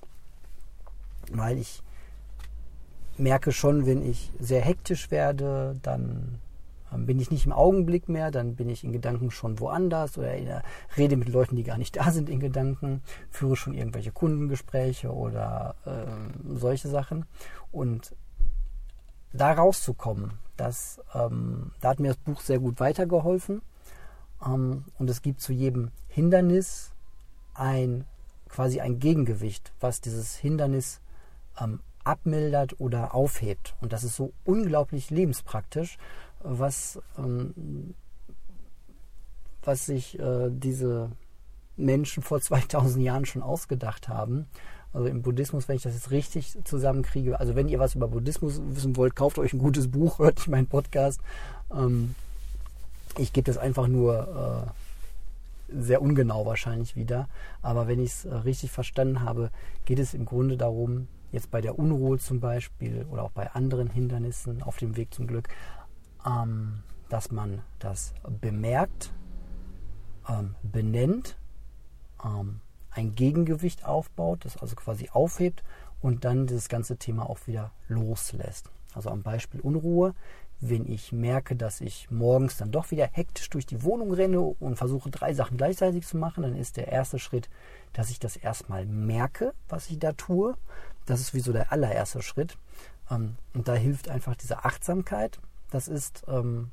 weil 1.33 1.59
ich 1.59 1.83
merke 3.17 3.53
schon, 3.53 3.87
wenn 3.87 4.03
ich 4.03 4.31
sehr 4.39 4.63
hektisch 4.63 5.11
werde, 5.11 5.77
dann 5.83 6.41
bin 6.97 7.21
ich 7.21 7.31
nicht 7.31 7.47
im 7.47 7.53
Augenblick 7.53 8.09
mehr, 8.09 8.31
dann 8.31 8.57
bin 8.57 8.69
ich 8.69 8.85
in 8.85 8.93
Gedanken 8.93 9.31
schon 9.31 9.61
woanders 9.61 10.19
oder 10.19 10.33
rede 10.97 11.17
mit 11.17 11.29
Leuten, 11.29 11.57
die 11.57 11.63
gar 11.63 11.79
nicht 11.79 11.97
da 11.97 12.11
sind 12.11 12.29
in 12.29 12.41
Gedanken, 12.41 13.03
führe 13.31 13.57
schon 13.57 13.75
irgendwelche 13.75 14.13
Kundengespräche 14.13 15.13
oder 15.13 15.75
äh, 15.85 16.57
solche 16.57 16.89
Sachen. 16.89 17.27
Und 17.73 18.15
da 19.33 19.53
rauszukommen, 19.53 20.33
das, 20.57 21.01
ähm, 21.15 21.73
da 21.81 21.91
hat 21.91 22.01
mir 22.01 22.09
das 22.09 22.17
Buch 22.17 22.41
sehr 22.41 22.59
gut 22.59 22.81
weitergeholfen. 22.81 23.63
Ähm, 24.45 24.85
und 24.99 25.09
es 25.09 25.23
gibt 25.23 25.41
zu 25.41 25.53
jedem 25.53 25.91
Hindernis 26.09 26.93
ein 27.55 28.05
quasi 28.49 28.81
ein 28.81 28.99
Gegengewicht, 28.99 29.73
was 29.81 30.01
dieses 30.01 30.37
Hindernis 30.37 31.01
ähm, 31.61 31.81
abmildert 32.05 32.81
oder 32.81 33.15
aufhebt. 33.15 33.75
Und 33.81 33.93
das 33.93 34.05
ist 34.05 34.17
so 34.17 34.33
unglaublich 34.45 35.11
lebenspraktisch, 35.11 35.99
was, 36.43 37.01
ähm, 37.19 37.95
was 39.63 39.87
sich 39.87 40.19
äh, 40.19 40.51
diese 40.51 41.11
Menschen 41.77 42.23
vor 42.23 42.41
2000 42.43 43.05
Jahren 43.05 43.27
schon 43.27 43.43
ausgedacht 43.43 44.09
haben. 44.09 44.47
Also 44.93 45.07
im 45.07 45.23
Buddhismus, 45.23 45.69
wenn 45.69 45.77
ich 45.77 45.83
das 45.83 45.95
jetzt 45.95 46.11
richtig 46.11 46.59
zusammenkriege, 46.65 47.39
also 47.39 47.55
wenn 47.55 47.69
ihr 47.69 47.79
was 47.79 47.95
über 47.95 48.09
Buddhismus 48.09 48.61
wissen 48.71 48.97
wollt, 48.97 49.15
kauft 49.15 49.39
euch 49.39 49.53
ein 49.53 49.61
gutes 49.61 49.89
Buch, 49.89 50.19
hört 50.19 50.49
meinen 50.49 50.67
Podcast. 50.67 51.21
Ähm, 51.73 52.15
ich 53.19 53.33
gebe 53.33 53.47
das 53.47 53.59
einfach 53.59 53.87
nur 53.87 54.67
äh, 54.67 55.73
sehr 55.73 56.03
ungenau 56.03 56.47
wahrscheinlich 56.47 56.97
wieder. 56.97 57.29
Aber 57.63 57.87
wenn 57.87 58.01
ich 58.01 58.11
es 58.11 58.25
äh, 58.25 58.35
richtig 58.35 58.71
verstanden 58.71 59.21
habe, 59.21 59.51
geht 59.85 59.99
es 59.99 60.15
im 60.15 60.25
Grunde 60.25 60.57
darum, 60.57 61.07
jetzt 61.33 61.51
bei 61.51 61.61
der 61.61 61.79
Unruhe 61.79 62.19
zum 62.19 62.41
Beispiel 62.41 63.07
oder 63.11 63.23
auch 63.23 63.31
bei 63.31 63.51
anderen 63.53 63.89
Hindernissen 63.89 64.63
auf 64.63 64.79
dem 64.79 64.97
Weg 64.97 65.15
zum 65.15 65.27
Glück, 65.27 65.49
ähm, 66.27 66.83
dass 67.09 67.31
man 67.31 67.63
das 67.79 68.15
bemerkt, 68.41 69.13
ähm, 70.29 70.55
benennt, 70.63 71.37
ähm, 72.25 72.61
ein 72.91 73.15
Gegengewicht 73.15 73.85
aufbaut, 73.85 74.45
das 74.45 74.57
also 74.57 74.77
quasi 74.77 75.09
aufhebt 75.13 75.63
und 76.01 76.25
dann 76.25 76.47
dieses 76.47 76.69
ganze 76.69 76.97
Thema 76.97 77.29
auch 77.29 77.47
wieder 77.47 77.73
loslässt. 77.89 78.71
Also 78.95 79.11
am 79.11 79.23
Beispiel 79.23 79.61
Unruhe 79.61 80.15
wenn 80.61 80.87
ich 80.87 81.13
merke, 81.13 81.57
dass 81.57 81.81
ich 81.81 82.11
morgens 82.11 82.59
dann 82.59 82.71
doch 82.71 82.91
wieder 82.91 83.09
hektisch 83.11 83.49
durch 83.49 83.65
die 83.67 83.83
Wohnung 83.83 84.13
renne 84.13 84.41
und 84.41 84.77
versuche 84.77 85.11
drei 85.11 85.33
Sachen 85.33 85.57
gleichzeitig 85.57 86.07
zu 86.07 86.19
machen, 86.19 86.43
dann 86.43 86.55
ist 86.55 86.77
der 86.77 86.89
erste 86.89 87.19
Schritt, 87.19 87.49
dass 87.95 88.11
ich 88.11 88.19
das 88.19 88.37
erstmal 88.37 88.85
merke, 88.85 89.55
was 89.69 89.89
ich 89.91 89.99
da 89.99 90.13
tue. 90.13 90.55
Das 91.07 91.21
ist 91.21 91.33
wie 91.33 91.41
so 91.41 91.53
der 91.53 91.73
allererste 91.73 92.23
Schritt. 92.23 92.59
Ähm, 93.11 93.37
und 93.55 93.69
da 93.69 93.75
hilft 93.75 94.11
einfach 94.11 94.37
diese 94.37 94.65
Achtsamkeit. 94.65 95.41
Das 95.71 95.89
ist, 95.89 96.25
ähm, 96.29 96.71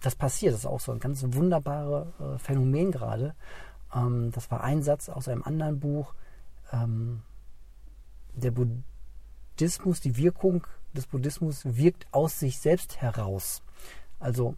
das 0.00 0.14
passiert, 0.16 0.54
das 0.54 0.60
ist 0.60 0.66
auch 0.66 0.80
so 0.80 0.92
ein 0.92 1.00
ganz 1.00 1.24
wunderbares 1.28 2.08
äh, 2.20 2.38
Phänomen 2.38 2.90
gerade. 2.90 3.34
Ähm, 3.94 4.30
das 4.32 4.50
war 4.50 4.62
ein 4.62 4.82
Satz 4.82 5.08
aus 5.08 5.28
einem 5.28 5.42
anderen 5.42 5.80
Buch. 5.80 6.14
Der 8.34 8.52
Buddhismus, 8.52 10.00
die 10.00 10.16
Wirkung 10.16 10.64
des 10.92 11.08
Buddhismus 11.08 11.62
wirkt 11.64 12.06
aus 12.12 12.38
sich 12.38 12.60
selbst 12.60 13.00
heraus. 13.00 13.64
Also 14.20 14.54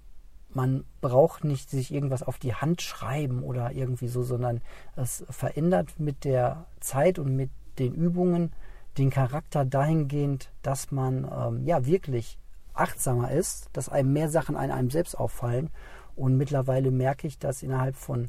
man 0.55 0.85
braucht 1.01 1.45
nicht 1.45 1.71
sich 1.71 1.93
irgendwas 1.93 2.23
auf 2.23 2.39
die 2.39 2.55
Hand 2.55 2.83
schreiben 2.83 3.43
oder 3.43 3.73
irgendwie 3.73 4.09
so, 4.09 4.23
sondern 4.23 4.61
es 4.97 5.25
verändert 5.31 5.99
mit 5.99 6.25
der 6.25 6.67
Zeit 6.81 7.19
und 7.19 7.35
mit 7.35 7.51
den 7.79 7.95
Übungen 7.95 8.53
den 8.99 9.11
Charakter 9.11 9.65
dahingehend, 9.65 10.51
dass 10.63 10.91
man 10.91 11.25
ähm, 11.25 11.65
ja 11.65 11.87
wirklich 11.87 12.39
achtsamer 12.75 13.31
ist, 13.31 13.71
dass 13.73 13.89
einem 13.89 14.13
mehr 14.13 14.29
Sachen 14.29 14.57
an 14.57 14.71
einem 14.71 14.91
selbst 14.91 15.19
auffallen. 15.19 15.71
Und 16.17 16.37
mittlerweile 16.37 16.91
merke 16.91 17.27
ich, 17.27 17.39
dass 17.39 17.63
innerhalb 17.63 17.97
von 17.97 18.29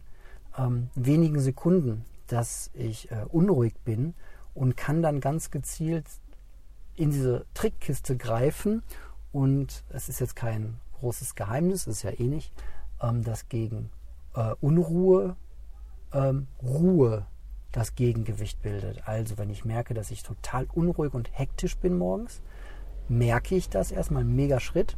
ähm, 0.57 0.89
wenigen 0.95 1.39
Sekunden, 1.39 2.05
dass 2.27 2.71
ich 2.73 3.11
äh, 3.11 3.25
unruhig 3.29 3.73
bin 3.83 4.13
und 4.53 4.77
kann 4.77 5.01
dann 5.01 5.19
ganz 5.19 5.51
gezielt 5.51 6.05
in 6.95 7.09
diese 7.09 7.45
Trickkiste 7.53 8.15
greifen 8.17 8.83
und 9.31 9.83
es 9.89 10.09
ist 10.09 10.19
jetzt 10.19 10.35
kein 10.35 10.79
großes 10.99 11.35
Geheimnis, 11.35 11.87
ist 11.87 12.03
ja 12.03 12.11
eh 12.11 12.27
nicht, 12.27 12.53
ähm, 13.01 13.23
dass 13.23 13.49
gegen 13.49 13.89
äh, 14.35 14.53
Unruhe 14.61 15.35
ähm, 16.13 16.47
Ruhe 16.61 17.25
das 17.71 17.95
Gegengewicht 17.95 18.61
bildet. 18.61 19.07
Also 19.07 19.37
wenn 19.37 19.49
ich 19.49 19.65
merke, 19.65 19.93
dass 19.93 20.11
ich 20.11 20.23
total 20.23 20.67
unruhig 20.73 21.13
und 21.13 21.29
hektisch 21.37 21.75
bin 21.77 21.97
morgens, 21.97 22.41
merke 23.09 23.55
ich 23.55 23.69
das 23.69 23.91
erstmal, 23.91 24.23
ein 24.23 24.35
mega 24.35 24.59
Schritt, 24.59 24.97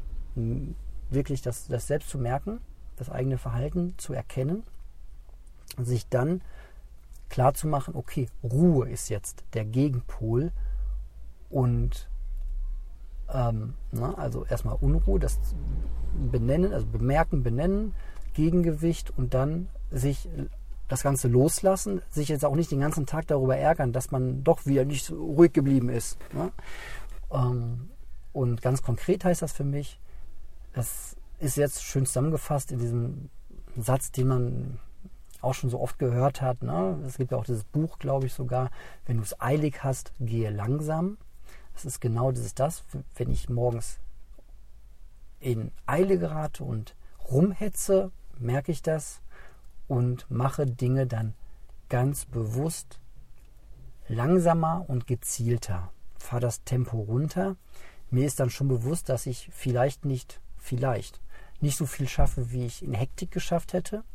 wirklich 1.10 1.42
das, 1.42 1.68
das 1.68 1.88
selbst 1.88 2.10
zu 2.10 2.18
merken, 2.18 2.60
das 2.96 3.10
eigene 3.10 3.38
Verhalten 3.38 3.96
zu 3.98 4.14
erkennen, 4.14 4.64
sich 5.78 6.08
dann 6.08 6.42
klar 7.30 7.54
zu 7.54 7.68
machen, 7.68 7.96
okay, 7.96 8.28
Ruhe 8.44 8.90
ist 8.90 9.10
jetzt 9.10 9.44
der 9.54 9.66
Gegenpol 9.66 10.52
und 11.50 12.10
ähm, 13.34 13.74
na, 13.92 14.14
also 14.16 14.46
erstmal 14.46 14.78
Unruhe, 14.80 15.20
das 15.20 15.40
benennen, 16.32 16.74
also 16.74 16.86
bemerken, 16.86 17.44
benennen, 17.44 17.94
Gegengewicht 18.34 19.12
und 19.18 19.34
dann 19.34 19.68
sich 19.92 20.30
das 20.88 21.02
Ganze 21.02 21.28
loslassen, 21.28 22.02
sich 22.10 22.30
jetzt 22.30 22.46
auch 22.46 22.56
nicht 22.56 22.72
den 22.72 22.82
ganzen 22.82 23.06
Tag 23.06 23.28
darüber 23.28 23.58
ärgern, 23.58 23.92
dass 23.92 24.12
man 24.12 24.44
doch 24.44 24.66
wieder 24.66 24.86
nicht 24.86 25.06
so 25.06 25.16
ruhig 25.16 25.54
geblieben 25.54 25.90
ist. 25.90 26.18
Ne? 26.34 26.52
Ähm, 27.32 27.90
und 28.36 28.62
ganz 28.62 28.82
konkret 28.82 29.24
heißt 29.24 29.42
das 29.42 29.54
für 29.54 29.64
mich, 29.64 29.98
das 30.74 31.16
ist 31.40 31.56
jetzt 31.56 31.84
schön 31.84 32.06
zusammengefasst 32.06 32.70
in 32.74 32.80
diesem 32.80 33.30
Satz, 33.78 34.12
den 34.12 34.28
man 34.28 34.80
auch 35.40 35.54
schon 35.54 35.70
so 35.70 35.80
oft 35.80 35.98
gehört 36.00 36.42
hat. 36.42 36.62
Ne? 36.62 37.02
Es 37.08 37.18
gibt 37.18 37.32
ja 37.32 37.38
auch 37.38 37.46
dieses 37.46 37.64
Buch, 37.64 37.98
glaube 37.98 38.26
ich 38.26 38.34
sogar, 38.34 38.72
wenn 39.06 39.18
du 39.18 39.24
es 39.24 39.40
eilig 39.40 39.86
hast, 39.86 40.12
gehe 40.20 40.50
langsam. 40.50 41.18
Das 41.74 41.86
ist 41.86 42.02
genau 42.02 42.34
dieses 42.34 42.54
das, 42.54 42.84
wenn 43.16 43.32
ich 43.32 43.48
morgens 43.48 44.00
in 45.40 45.72
Eile 45.86 46.20
gerate 46.20 46.66
und 46.66 46.94
rumhetze, 47.30 48.12
merke 48.38 48.74
ich 48.74 48.82
das 48.82 49.22
und 49.88 50.30
mache 50.30 50.66
Dinge 50.66 51.08
dann 51.08 51.36
ganz 51.88 52.26
bewusst 52.26 53.00
langsamer 54.10 54.84
und 54.90 55.08
gezielter. 55.08 55.94
Fahre 56.18 56.42
das 56.42 56.66
Tempo 56.66 56.98
runter. 56.98 57.56
Mir 58.16 58.28
ist 58.28 58.40
dann 58.40 58.50
schon 58.50 58.70
bewusst, 58.70 59.10
dass 59.10 59.26
ich 59.26 59.50
vielleicht 59.52 60.06
nicht, 60.06 60.40
vielleicht 60.58 61.20
nicht 61.60 61.76
so 61.76 61.86
viel 61.86 62.08
schaffe, 62.08 62.50
wie 62.54 62.66
ich 62.66 62.82
in 62.82 62.94
Hektik 62.94 63.30
geschafft 63.30 63.74
hätte. 63.74 64.06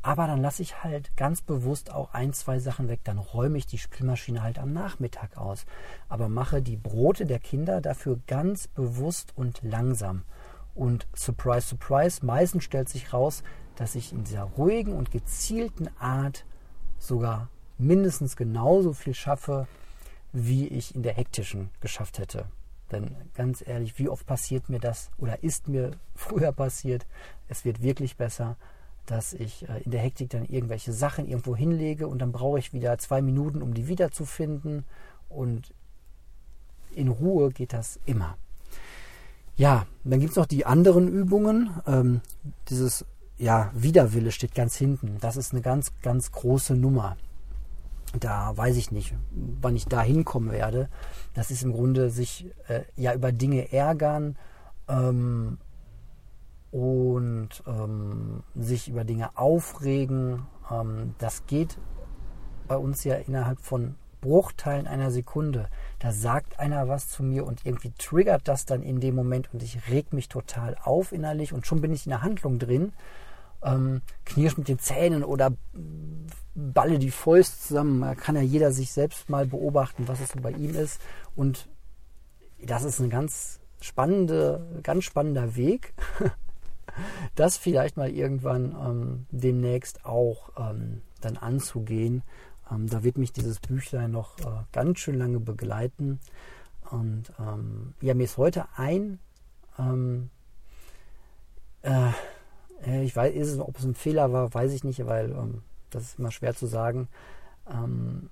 Aber 0.00 0.26
dann 0.26 0.40
lasse 0.40 0.62
ich 0.62 0.82
halt 0.82 1.14
ganz 1.14 1.42
bewusst 1.42 1.92
auch 1.92 2.14
ein, 2.14 2.32
zwei 2.32 2.58
Sachen 2.58 2.88
weg. 2.88 3.00
Dann 3.04 3.18
räume 3.18 3.58
ich 3.58 3.66
die 3.66 3.76
Spülmaschine 3.76 4.42
halt 4.42 4.58
am 4.58 4.72
Nachmittag 4.72 5.36
aus. 5.36 5.66
Aber 6.08 6.30
mache 6.30 6.62
die 6.62 6.78
Brote 6.78 7.26
der 7.26 7.38
Kinder 7.38 7.82
dafür 7.82 8.18
ganz 8.26 8.66
bewusst 8.66 9.34
und 9.36 9.60
langsam. 9.62 10.22
Und 10.74 11.06
surprise, 11.14 11.68
surprise, 11.68 12.24
meistens 12.24 12.64
stellt 12.64 12.88
sich 12.88 13.12
raus, 13.12 13.42
dass 13.76 13.94
ich 13.94 14.14
in 14.14 14.24
dieser 14.24 14.44
ruhigen 14.44 14.94
und 14.94 15.10
gezielten 15.10 15.90
Art 15.98 16.46
sogar 16.98 17.50
mindestens 17.76 18.36
genauso 18.36 18.94
viel 18.94 19.12
schaffe, 19.12 19.68
wie 20.32 20.66
ich 20.66 20.94
in 20.94 21.02
der 21.02 21.12
hektischen 21.12 21.68
geschafft 21.82 22.18
hätte. 22.18 22.46
Denn 22.92 23.14
ganz 23.34 23.66
ehrlich, 23.66 23.98
wie 23.98 24.08
oft 24.08 24.26
passiert 24.26 24.68
mir 24.68 24.80
das 24.80 25.10
oder 25.18 25.42
ist 25.42 25.68
mir 25.68 25.92
früher 26.14 26.52
passiert? 26.52 27.06
Es 27.48 27.64
wird 27.64 27.82
wirklich 27.82 28.16
besser, 28.16 28.56
dass 29.06 29.32
ich 29.32 29.68
äh, 29.68 29.82
in 29.82 29.90
der 29.90 30.00
Hektik 30.00 30.30
dann 30.30 30.44
irgendwelche 30.44 30.92
Sachen 30.92 31.26
irgendwo 31.26 31.56
hinlege 31.56 32.06
und 32.06 32.18
dann 32.20 32.32
brauche 32.32 32.58
ich 32.58 32.72
wieder 32.72 32.98
zwei 32.98 33.22
Minuten, 33.22 33.62
um 33.62 33.74
die 33.74 33.88
wiederzufinden. 33.88 34.84
Und 35.28 35.74
in 36.94 37.08
Ruhe 37.08 37.50
geht 37.50 37.72
das 37.72 38.00
immer. 38.06 38.36
Ja, 39.56 39.86
dann 40.04 40.20
gibt 40.20 40.30
es 40.30 40.36
noch 40.36 40.46
die 40.46 40.66
anderen 40.66 41.08
Übungen. 41.08 41.70
Ähm, 41.86 42.20
dieses 42.68 43.04
ja, 43.36 43.70
Widerwille 43.74 44.32
steht 44.32 44.54
ganz 44.54 44.76
hinten. 44.76 45.18
Das 45.20 45.36
ist 45.36 45.52
eine 45.52 45.62
ganz, 45.62 45.92
ganz 46.02 46.30
große 46.30 46.74
Nummer. 46.74 47.16
Da 48.18 48.56
weiß 48.56 48.76
ich 48.76 48.90
nicht, 48.90 49.14
wann 49.30 49.76
ich 49.76 49.86
da 49.86 50.02
hinkommen 50.02 50.50
werde. 50.50 50.88
Das 51.34 51.50
ist 51.50 51.62
im 51.62 51.72
Grunde 51.72 52.10
sich 52.10 52.50
äh, 52.66 52.82
ja 52.96 53.14
über 53.14 53.30
Dinge 53.30 53.72
ärgern 53.72 54.36
ähm, 54.88 55.58
und 56.72 57.48
ähm, 57.66 58.42
sich 58.56 58.88
über 58.88 59.04
Dinge 59.04 59.36
aufregen. 59.36 60.46
Ähm, 60.70 61.14
das 61.18 61.46
geht 61.46 61.78
bei 62.66 62.76
uns 62.76 63.04
ja 63.04 63.14
innerhalb 63.14 63.60
von 63.60 63.94
Bruchteilen 64.20 64.86
einer 64.86 65.10
Sekunde. 65.10 65.68
Da 65.98 66.12
sagt 66.12 66.58
einer 66.58 66.88
was 66.88 67.08
zu 67.08 67.22
mir 67.22 67.46
und 67.46 67.64
irgendwie 67.64 67.92
triggert 67.92 68.48
das 68.48 68.66
dann 68.66 68.82
in 68.82 69.00
dem 69.00 69.14
Moment 69.14 69.52
und 69.52 69.62
ich 69.62 69.88
reg 69.88 70.12
mich 70.12 70.28
total 70.28 70.76
auf 70.82 71.12
innerlich 71.12 71.52
und 71.52 71.66
schon 71.66 71.80
bin 71.80 71.92
ich 71.92 72.06
in 72.06 72.10
der 72.10 72.22
Handlung 72.22 72.58
drin 72.58 72.92
ähm, 73.62 74.02
knirsch 74.24 74.56
mit 74.56 74.68
den 74.68 74.78
Zähnen 74.78 75.24
oder 75.24 75.52
balle 76.54 76.98
die 76.98 77.10
Fäuste 77.10 77.58
zusammen. 77.58 78.00
Da 78.00 78.14
kann 78.14 78.36
ja 78.36 78.42
jeder 78.42 78.72
sich 78.72 78.92
selbst 78.92 79.28
mal 79.28 79.46
beobachten, 79.46 80.08
was 80.08 80.20
es 80.20 80.30
so 80.30 80.40
bei 80.40 80.52
ihm 80.52 80.74
ist. 80.74 81.00
Und 81.36 81.68
das 82.62 82.84
ist 82.84 83.00
ein 83.00 83.10
ganz 83.10 83.60
spannende, 83.80 84.80
ganz 84.82 85.04
spannender 85.04 85.56
Weg, 85.56 85.94
das 87.34 87.56
vielleicht 87.56 87.96
mal 87.96 88.10
irgendwann 88.10 88.72
ähm, 88.72 89.26
demnächst 89.30 90.04
auch 90.04 90.50
ähm, 90.58 91.02
dann 91.20 91.36
anzugehen. 91.36 92.22
Ähm, 92.70 92.88
da 92.88 93.02
wird 93.02 93.18
mich 93.18 93.32
dieses 93.32 93.60
Büchlein 93.60 94.10
noch 94.10 94.38
äh, 94.40 94.64
ganz 94.72 94.98
schön 94.98 95.18
lange 95.18 95.40
begleiten. 95.40 96.20
Und 96.90 97.32
ähm, 97.38 97.94
ja, 98.00 98.14
mir 98.14 98.24
ist 98.24 98.36
heute 98.36 98.66
ein 98.76 99.18
ähm, 99.78 100.30
äh, 101.82 102.10
ich 102.86 103.14
weiß, 103.14 103.34
ist 103.34 103.48
es, 103.48 103.58
ob 103.58 103.78
es 103.78 103.84
ein 103.84 103.94
Fehler 103.94 104.32
war, 104.32 104.52
weiß 104.52 104.72
ich 104.72 104.84
nicht, 104.84 105.06
weil 105.06 105.30
ähm, 105.30 105.62
das 105.90 106.04
ist 106.04 106.18
immer 106.18 106.30
schwer 106.30 106.54
zu 106.54 106.66
sagen. 106.66 107.08
Ähm, 107.70 108.30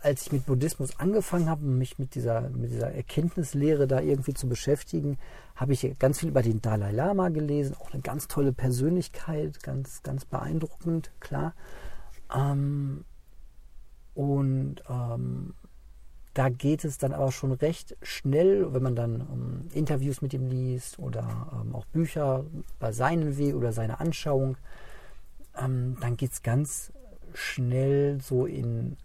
als 0.00 0.22
ich 0.22 0.32
mit 0.32 0.46
Buddhismus 0.46 0.98
angefangen 0.98 1.48
habe, 1.48 1.64
mich 1.64 1.98
mit 1.98 2.14
dieser, 2.14 2.50
mit 2.50 2.72
dieser 2.72 2.92
Erkenntnislehre 2.92 3.86
da 3.86 4.00
irgendwie 4.00 4.34
zu 4.34 4.48
beschäftigen, 4.48 5.18
habe 5.54 5.72
ich 5.72 5.96
ganz 5.98 6.18
viel 6.18 6.30
über 6.30 6.42
den 6.42 6.60
Dalai 6.60 6.90
Lama 6.90 7.28
gelesen, 7.28 7.76
auch 7.78 7.92
eine 7.92 8.02
ganz 8.02 8.26
tolle 8.26 8.52
Persönlichkeit, 8.52 9.62
ganz, 9.62 10.02
ganz 10.02 10.24
beeindruckend, 10.24 11.12
klar. 11.20 11.54
Ähm, 12.34 13.04
und 14.14 14.82
ähm, 14.88 15.54
da 16.34 16.48
geht 16.48 16.84
es 16.84 16.98
dann 16.98 17.12
aber 17.12 17.30
schon 17.30 17.52
recht 17.52 17.96
schnell, 18.02 18.72
wenn 18.72 18.82
man 18.82 18.96
dann 18.96 19.20
ähm, 19.20 19.68
Interviews 19.74 20.22
mit 20.22 20.32
ihm 20.32 20.46
liest 20.46 20.98
oder 20.98 21.48
ähm, 21.52 21.74
auch 21.74 21.84
Bücher 21.86 22.44
über 22.78 22.92
seinen 22.92 23.36
Weg 23.36 23.54
oder 23.54 23.72
seine 23.72 24.00
Anschauung, 24.00 24.56
ähm, 25.58 25.96
dann 26.00 26.16
geht 26.16 26.32
es 26.32 26.42
ganz 26.42 26.92
schnell 27.34 28.20
so 28.22 28.46
in, 28.46 28.96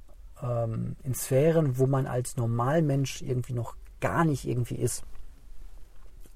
ähm, 0.41 0.95
in 1.03 1.13
Sphären, 1.13 1.77
wo 1.77 1.85
man 1.85 2.07
als 2.07 2.37
Normalmensch 2.37 3.21
irgendwie 3.21 3.53
noch 3.53 3.75
gar 3.99 4.23
nicht 4.23 4.47
irgendwie 4.47 4.75
ist. 4.75 5.03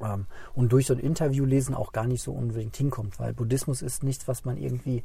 Ähm, 0.02 0.26
und 0.54 0.72
durch 0.74 0.88
so 0.88 0.94
ein 0.94 1.00
Interview 1.00 1.46
lesen 1.46 1.74
auch 1.74 1.94
gar 1.94 2.08
nicht 2.08 2.22
so 2.22 2.34
unbedingt 2.34 2.76
hinkommt, 2.76 3.20
weil 3.20 3.34
Buddhismus 3.34 3.82
ist 3.82 4.04
nichts, 4.04 4.28
was 4.28 4.46
man 4.46 4.58
irgendwie 4.58 5.04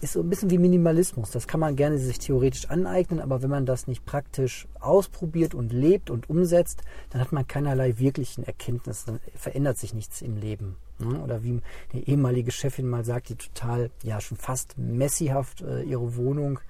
ist 0.00 0.12
so 0.14 0.20
ein 0.20 0.28
bisschen 0.28 0.50
wie 0.50 0.58
Minimalismus. 0.58 1.30
Das 1.30 1.46
kann 1.46 1.60
man 1.60 1.76
gerne 1.76 1.98
sich 1.98 2.18
theoretisch 2.18 2.68
aneignen, 2.70 3.20
aber 3.20 3.42
wenn 3.42 3.50
man 3.50 3.66
das 3.66 3.86
nicht 3.86 4.04
praktisch 4.04 4.66
ausprobiert 4.80 5.54
und 5.54 5.72
lebt 5.72 6.10
und 6.10 6.28
umsetzt, 6.28 6.82
dann 7.10 7.20
hat 7.20 7.32
man 7.32 7.46
keinerlei 7.46 7.98
wirklichen 7.98 8.44
Erkenntnisse, 8.44 9.06
dann 9.06 9.20
verändert 9.34 9.78
sich 9.78 9.94
nichts 9.94 10.22
im 10.22 10.36
Leben. 10.36 10.76
Ne? 10.98 11.20
Oder 11.22 11.42
wie 11.42 11.60
eine 11.92 12.02
ehemalige 12.06 12.50
Chefin 12.50 12.88
mal 12.88 13.04
sagt, 13.04 13.28
die 13.28 13.36
total, 13.36 13.90
ja, 14.02 14.20
schon 14.20 14.38
fast 14.38 14.78
messihaft 14.78 15.62
äh, 15.62 15.82
ihre 15.82 16.16
Wohnung 16.16 16.60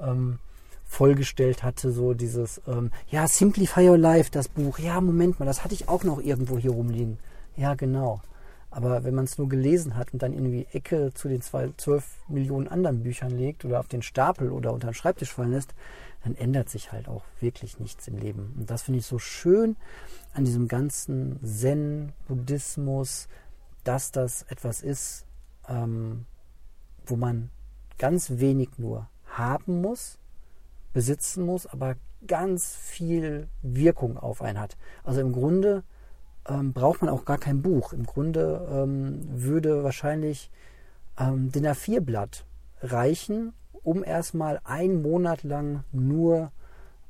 ähm, 0.00 0.38
vollgestellt 0.84 1.62
hatte, 1.62 1.90
so 1.90 2.12
dieses, 2.14 2.60
ähm, 2.66 2.90
ja, 3.08 3.26
Simplify 3.26 3.88
Your 3.88 3.98
Life, 3.98 4.30
das 4.30 4.48
Buch. 4.48 4.78
Ja, 4.78 5.00
Moment 5.00 5.40
mal, 5.40 5.46
das 5.46 5.64
hatte 5.64 5.74
ich 5.74 5.88
auch 5.88 6.04
noch 6.04 6.20
irgendwo 6.20 6.58
hier 6.58 6.72
rumliegen. 6.72 7.18
Ja, 7.56 7.74
genau. 7.74 8.20
Aber 8.72 9.04
wenn 9.04 9.14
man 9.14 9.26
es 9.26 9.36
nur 9.36 9.50
gelesen 9.50 9.96
hat 9.96 10.14
und 10.14 10.22
dann 10.22 10.32
in 10.32 10.50
die 10.50 10.66
Ecke 10.72 11.12
zu 11.12 11.28
den 11.28 11.42
zwei, 11.42 11.70
zwölf 11.76 12.24
Millionen 12.26 12.68
anderen 12.68 13.02
Büchern 13.02 13.30
legt 13.30 13.66
oder 13.66 13.78
auf 13.78 13.86
den 13.86 14.00
Stapel 14.00 14.50
oder 14.50 14.72
unter 14.72 14.88
den 14.88 14.94
Schreibtisch 14.94 15.34
fallen 15.34 15.52
lässt, 15.52 15.74
dann 16.24 16.34
ändert 16.34 16.70
sich 16.70 16.90
halt 16.90 17.06
auch 17.06 17.22
wirklich 17.38 17.78
nichts 17.78 18.08
im 18.08 18.16
Leben. 18.16 18.54
Und 18.56 18.70
das 18.70 18.82
finde 18.82 19.00
ich 19.00 19.06
so 19.06 19.18
schön 19.18 19.76
an 20.32 20.46
diesem 20.46 20.68
ganzen 20.68 21.38
Zen-Buddhismus, 21.44 23.28
dass 23.84 24.10
das 24.10 24.42
etwas 24.44 24.80
ist, 24.80 25.26
ähm, 25.68 26.24
wo 27.04 27.16
man 27.16 27.50
ganz 27.98 28.30
wenig 28.38 28.70
nur 28.78 29.06
haben 29.26 29.82
muss, 29.82 30.18
besitzen 30.94 31.44
muss, 31.44 31.66
aber 31.66 31.96
ganz 32.26 32.74
viel 32.74 33.48
Wirkung 33.60 34.16
auf 34.16 34.40
einen 34.40 34.58
hat. 34.58 34.78
Also 35.04 35.20
im 35.20 35.32
Grunde 35.32 35.82
ähm, 36.48 36.72
braucht 36.72 37.02
man 37.02 37.10
auch 37.10 37.24
gar 37.24 37.38
kein 37.38 37.62
Buch. 37.62 37.92
Im 37.92 38.04
Grunde 38.04 38.66
ähm, 38.70 39.20
würde 39.30 39.84
wahrscheinlich 39.84 40.50
ähm, 41.18 41.52
DIN 41.52 41.66
A4-Blatt 41.66 42.44
reichen, 42.82 43.52
um 43.82 44.04
erstmal 44.04 44.60
einen 44.64 45.02
Monat 45.02 45.42
lang 45.42 45.84
nur 45.92 46.50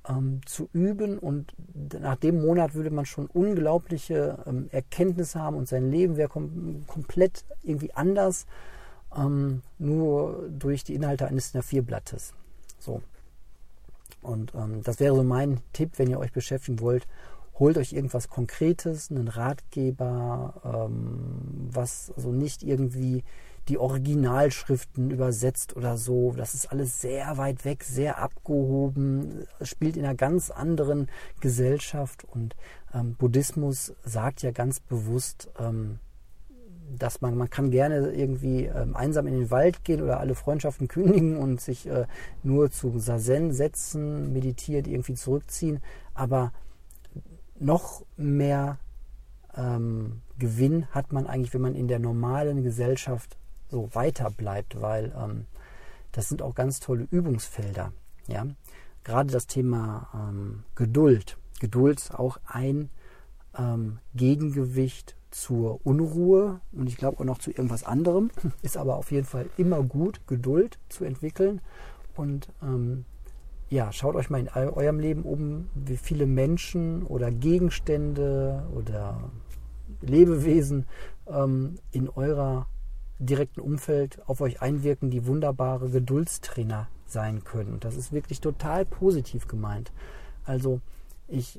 ähm, 0.08 0.40
zu 0.46 0.68
üben 0.72 1.18
und 1.18 1.54
nach 2.00 2.16
dem 2.16 2.42
Monat 2.42 2.74
würde 2.74 2.90
man 2.90 3.06
schon 3.06 3.26
unglaubliche 3.26 4.38
ähm, 4.46 4.68
Erkenntnisse 4.72 5.40
haben 5.40 5.56
und 5.56 5.68
sein 5.68 5.90
Leben 5.90 6.16
wäre 6.16 6.28
kom 6.28 6.84
komplett 6.86 7.44
irgendwie 7.62 7.94
anders, 7.94 8.46
ähm, 9.16 9.62
nur 9.78 10.48
durch 10.50 10.84
die 10.84 10.94
Inhalte 10.94 11.26
eines 11.26 11.52
DIN 11.52 11.62
A4-Blattes. 11.62 12.34
So. 12.78 13.02
Und 14.20 14.52
das 14.84 15.00
wäre 15.00 15.16
so 15.16 15.24
mein 15.24 15.60
Tipp, 15.72 15.94
wenn 15.96 16.08
ihr 16.08 16.20
euch 16.20 16.30
beschäftigen 16.30 16.78
wollt. 16.78 17.08
Holt 17.58 17.78
euch 17.78 17.92
irgendwas 17.92 18.28
Konkretes, 18.28 19.10
einen 19.10 19.28
Ratgeber, 19.28 20.54
ähm, 20.64 21.68
was 21.70 22.12
also 22.16 22.32
nicht 22.32 22.62
irgendwie 22.62 23.24
die 23.68 23.78
Originalschriften 23.78 25.10
übersetzt 25.10 25.76
oder 25.76 25.96
so. 25.96 26.32
Das 26.36 26.54
ist 26.54 26.72
alles 26.72 27.00
sehr 27.00 27.36
weit 27.36 27.64
weg, 27.64 27.84
sehr 27.84 28.18
abgehoben, 28.18 29.46
spielt 29.60 29.96
in 29.96 30.04
einer 30.04 30.16
ganz 30.16 30.50
anderen 30.50 31.08
Gesellschaft 31.40 32.24
und 32.24 32.56
ähm, 32.92 33.14
Buddhismus 33.14 33.94
sagt 34.04 34.42
ja 34.42 34.50
ganz 34.50 34.80
bewusst, 34.80 35.50
ähm, 35.58 35.98
dass 36.98 37.20
man, 37.20 37.36
man 37.36 37.48
kann 37.48 37.70
gerne 37.70 38.12
irgendwie 38.12 38.64
ähm, 38.64 38.96
einsam 38.96 39.26
in 39.26 39.34
den 39.34 39.50
Wald 39.50 39.84
gehen 39.84 40.02
oder 40.02 40.20
alle 40.20 40.34
Freundschaften 40.34 40.88
kündigen 40.88 41.36
und 41.36 41.60
sich 41.60 41.86
äh, 41.86 42.06
nur 42.42 42.70
zu 42.70 42.98
Sazen 42.98 43.52
setzen, 43.52 44.32
meditiert, 44.32 44.86
irgendwie 44.86 45.14
zurückziehen, 45.14 45.80
aber 46.14 46.52
noch 47.62 48.04
mehr 48.16 48.78
ähm, 49.56 50.22
Gewinn 50.38 50.86
hat 50.90 51.12
man 51.12 51.26
eigentlich, 51.26 51.54
wenn 51.54 51.60
man 51.60 51.74
in 51.74 51.88
der 51.88 51.98
normalen 51.98 52.62
Gesellschaft 52.62 53.36
so 53.70 53.88
weiter 53.94 54.30
bleibt, 54.30 54.80
weil 54.80 55.12
ähm, 55.16 55.46
das 56.12 56.28
sind 56.28 56.42
auch 56.42 56.54
ganz 56.54 56.80
tolle 56.80 57.06
Übungsfelder. 57.10 57.92
Ja? 58.26 58.46
Gerade 59.04 59.32
das 59.32 59.46
Thema 59.46 60.08
ähm, 60.14 60.64
Geduld. 60.74 61.38
Geduld 61.60 62.00
ist 62.00 62.14
auch 62.14 62.38
ein 62.46 62.90
ähm, 63.56 63.98
Gegengewicht 64.14 65.16
zur 65.30 65.84
Unruhe 65.86 66.60
und 66.72 66.88
ich 66.88 66.96
glaube 66.96 67.20
auch 67.20 67.24
noch 67.24 67.38
zu 67.38 67.50
irgendwas 67.50 67.84
anderem. 67.84 68.30
Ist 68.62 68.76
aber 68.76 68.96
auf 68.96 69.10
jeden 69.10 69.26
Fall 69.26 69.46
immer 69.56 69.82
gut, 69.82 70.20
Geduld 70.26 70.78
zu 70.88 71.04
entwickeln. 71.04 71.60
Und 72.14 72.48
ähm, 72.62 73.06
ja, 73.72 73.90
schaut 73.90 74.16
euch 74.16 74.28
mal 74.28 74.38
in 74.38 74.50
eurem 74.50 75.00
Leben 75.00 75.22
um, 75.22 75.70
wie 75.74 75.96
viele 75.96 76.26
Menschen 76.26 77.04
oder 77.04 77.30
Gegenstände 77.30 78.68
oder 78.74 79.30
Lebewesen 80.02 80.84
ähm, 81.26 81.76
in 81.90 82.10
eurer 82.10 82.66
direkten 83.18 83.60
Umfeld 83.60 84.20
auf 84.28 84.42
euch 84.42 84.60
einwirken, 84.60 85.08
die 85.08 85.26
wunderbare 85.26 85.88
Geduldstrainer 85.88 86.88
sein 87.06 87.44
können. 87.44 87.80
Das 87.80 87.96
ist 87.96 88.12
wirklich 88.12 88.42
total 88.42 88.84
positiv 88.84 89.48
gemeint. 89.48 89.90
Also 90.44 90.82
ich 91.26 91.58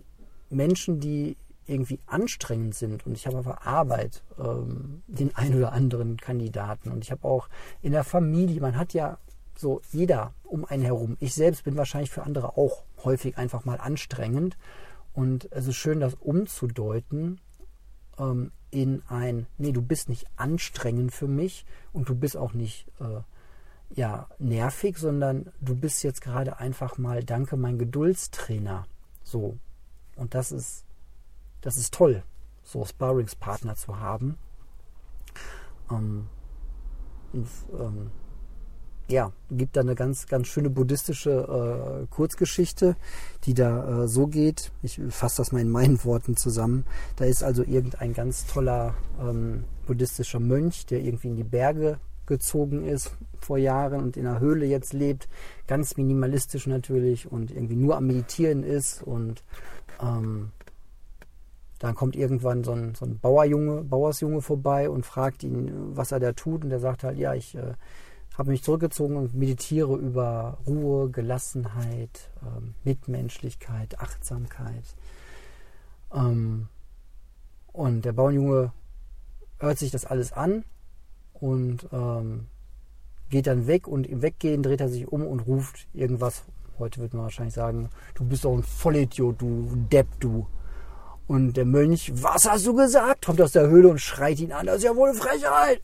Menschen, 0.51 0.99
die 0.99 1.35
irgendwie 1.65 1.99
anstrengend 2.05 2.75
sind 2.75 3.07
und 3.07 3.17
ich 3.17 3.25
habe 3.25 3.39
aber 3.39 3.65
Arbeit 3.65 4.21
ähm, 4.37 5.01
den 5.07 5.35
ein 5.35 5.55
oder 5.55 5.71
anderen 5.71 6.17
Kandidaten 6.17 6.91
und 6.91 7.03
ich 7.03 7.11
habe 7.11 7.27
auch 7.27 7.49
in 7.81 7.91
der 7.91 8.03
Familie, 8.03 8.61
man 8.61 8.77
hat 8.77 8.93
ja 8.93 9.17
so 9.55 9.81
jeder 9.91 10.33
um 10.43 10.65
einen 10.65 10.83
herum. 10.83 11.17
Ich 11.19 11.33
selbst 11.33 11.63
bin 11.63 11.77
wahrscheinlich 11.77 12.11
für 12.11 12.23
andere 12.23 12.57
auch 12.57 12.83
häufig 13.03 13.37
einfach 13.37 13.65
mal 13.65 13.79
anstrengend 13.79 14.57
und 15.13 15.51
es 15.51 15.67
ist 15.67 15.75
schön, 15.75 15.99
das 15.99 16.15
umzudeuten 16.15 17.39
ähm, 18.17 18.51
in 18.71 19.03
ein, 19.07 19.47
nee, 19.57 19.71
du 19.71 19.81
bist 19.81 20.09
nicht 20.09 20.25
anstrengend 20.35 21.13
für 21.13 21.27
mich 21.27 21.65
und 21.91 22.09
du 22.09 22.15
bist 22.15 22.35
auch 22.35 22.53
nicht 22.53 22.87
äh, 22.99 23.21
ja, 23.95 24.27
nervig, 24.39 24.97
sondern 24.97 25.51
du 25.61 25.75
bist 25.75 26.03
jetzt 26.03 26.21
gerade 26.21 26.57
einfach 26.57 26.97
mal, 26.97 27.23
danke, 27.23 27.57
mein 27.57 27.77
Geduldstrainer. 27.77 28.87
So. 29.23 29.57
Und 30.15 30.33
das 30.33 30.51
ist, 30.51 30.85
das 31.61 31.77
ist 31.77 31.93
toll, 31.93 32.23
so 32.63 32.83
Sparringspartner 32.83 33.75
zu 33.75 33.99
haben. 33.99 34.37
Ähm, 35.91 36.27
und, 37.33 37.47
ähm, 37.79 38.11
ja, 39.07 39.31
gibt 39.51 39.75
da 39.75 39.81
eine 39.81 39.95
ganz, 39.95 40.27
ganz 40.27 40.47
schöne 40.47 40.69
buddhistische 40.69 42.03
äh, 42.03 42.07
Kurzgeschichte, 42.13 42.95
die 43.45 43.53
da 43.53 44.03
äh, 44.03 44.07
so 44.07 44.27
geht. 44.27 44.71
Ich 44.81 45.01
fasse 45.09 45.37
das 45.37 45.51
mal 45.51 45.61
in 45.61 45.69
meinen 45.69 46.03
Worten 46.03 46.37
zusammen. 46.37 46.85
Da 47.17 47.25
ist 47.25 47.43
also 47.43 47.63
irgendein 47.63 48.13
ganz 48.13 48.45
toller 48.45 48.95
ähm, 49.21 49.65
buddhistischer 49.85 50.39
Mönch, 50.39 50.85
der 50.85 51.01
irgendwie 51.01 51.27
in 51.27 51.35
die 51.35 51.43
Berge 51.43 51.99
gezogen 52.25 52.85
ist 52.85 53.11
vor 53.41 53.57
Jahren 53.57 54.01
und 54.01 54.15
in 54.15 54.25
einer 54.25 54.39
Höhle 54.39 54.65
jetzt 54.65 54.93
lebt, 54.93 55.27
ganz 55.67 55.97
minimalistisch 55.97 56.67
natürlich 56.67 57.29
und 57.29 57.51
irgendwie 57.51 57.75
nur 57.75 57.97
am 57.97 58.07
Meditieren 58.07 58.63
ist 58.63 59.03
und 59.03 59.43
ähm, 60.01 60.51
dann 61.79 61.95
kommt 61.95 62.15
irgendwann 62.15 62.63
so 62.63 62.71
ein, 62.71 62.95
so 62.95 63.03
ein 63.03 63.19
Bauerjunge, 63.19 63.83
Bauersjunge 63.83 64.41
vorbei 64.41 64.89
und 64.89 65.05
fragt 65.05 65.43
ihn, 65.43 65.69
was 65.97 66.13
er 66.13 66.21
da 66.21 66.31
tut 66.31 66.63
und 66.63 66.69
der 66.69 66.79
sagt 66.79 67.03
halt, 67.03 67.17
ja, 67.17 67.33
ich 67.33 67.55
äh, 67.55 67.73
habe 68.37 68.51
mich 68.51 68.63
zurückgezogen 68.63 69.15
und 69.15 69.33
meditiere 69.35 69.95
über 69.95 70.57
Ruhe, 70.65 71.09
Gelassenheit, 71.09 72.31
ähm, 72.41 72.73
Mitmenschlichkeit, 72.83 73.99
Achtsamkeit. 73.99 74.95
Ähm, 76.13 76.67
und 77.71 78.05
der 78.05 78.13
Bauernjunge 78.13 78.71
hört 79.59 79.77
sich 79.77 79.91
das 79.91 80.05
alles 80.05 80.33
an 80.33 80.63
und 81.33 81.87
ähm, 81.91 82.47
geht 83.29 83.47
dann 83.47 83.67
weg 83.67 83.87
und 83.87 84.07
im 84.07 84.21
Weggehen 84.21 84.63
dreht 84.63 84.81
er 84.81 84.89
sich 84.89 85.07
um 85.07 85.25
und 85.25 85.41
ruft 85.41 85.87
irgendwas. 85.93 86.43
Heute 86.79 87.01
wird 87.01 87.13
man 87.13 87.23
wahrscheinlich 87.23 87.53
sagen, 87.53 87.89
du 88.15 88.25
bist 88.25 88.45
doch 88.45 88.53
ein 88.53 88.63
Vollidiot, 88.63 89.41
du 89.41 89.67
Depp, 89.91 90.07
du. 90.19 90.47
Und 91.27 91.53
der 91.53 91.65
Mönch, 91.65 92.11
was 92.15 92.49
hast 92.49 92.65
du 92.65 92.75
gesagt? 92.75 93.25
Kommt 93.25 93.41
aus 93.41 93.53
der 93.53 93.69
Höhle 93.69 93.89
und 93.89 93.99
schreit 93.99 94.39
ihn 94.39 94.51
an, 94.51 94.65
das 94.65 94.77
ist 94.77 94.83
ja 94.83 94.95
wohl 94.95 95.09
eine 95.09 95.17
Frechheit. 95.17 95.81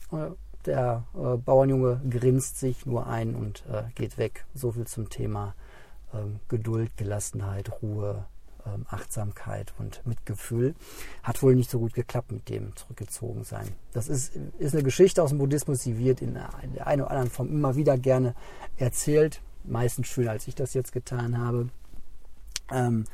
Der 0.65 1.05
äh, 1.15 1.37
Bauernjunge 1.37 2.01
grinst 2.09 2.59
sich 2.59 2.85
nur 2.85 3.07
ein 3.07 3.35
und 3.35 3.63
äh, 3.71 3.83
geht 3.95 4.17
weg. 4.17 4.45
So 4.53 4.71
viel 4.71 4.85
zum 4.87 5.09
Thema 5.09 5.55
ähm, 6.13 6.39
Geduld, 6.47 6.95
Gelassenheit, 6.97 7.81
Ruhe, 7.81 8.25
ähm, 8.65 8.85
Achtsamkeit 8.89 9.73
und 9.77 10.05
Mitgefühl. 10.05 10.75
Hat 11.23 11.41
wohl 11.41 11.55
nicht 11.55 11.69
so 11.69 11.79
gut 11.79 11.93
geklappt 11.93 12.31
mit 12.31 12.49
dem 12.49 12.75
Zurückgezogensein. 12.75 13.69
Das 13.93 14.07
ist, 14.07 14.35
ist 14.57 14.73
eine 14.73 14.83
Geschichte 14.83 15.23
aus 15.23 15.29
dem 15.29 15.39
Buddhismus, 15.39 15.83
die 15.83 15.97
wird 15.97 16.21
in 16.21 16.33
der 16.33 16.53
einen 16.55 17.01
oder 17.01 17.11
anderen 17.11 17.29
Form 17.29 17.49
immer 17.49 17.75
wieder 17.75 17.97
gerne 17.97 18.35
erzählt. 18.77 19.41
Meistens 19.63 20.07
schöner, 20.07 20.31
als 20.31 20.47
ich 20.47 20.55
das 20.55 20.73
jetzt 20.73 20.91
getan 20.91 21.37
habe. 21.37 21.69
Ähm, 22.71 23.05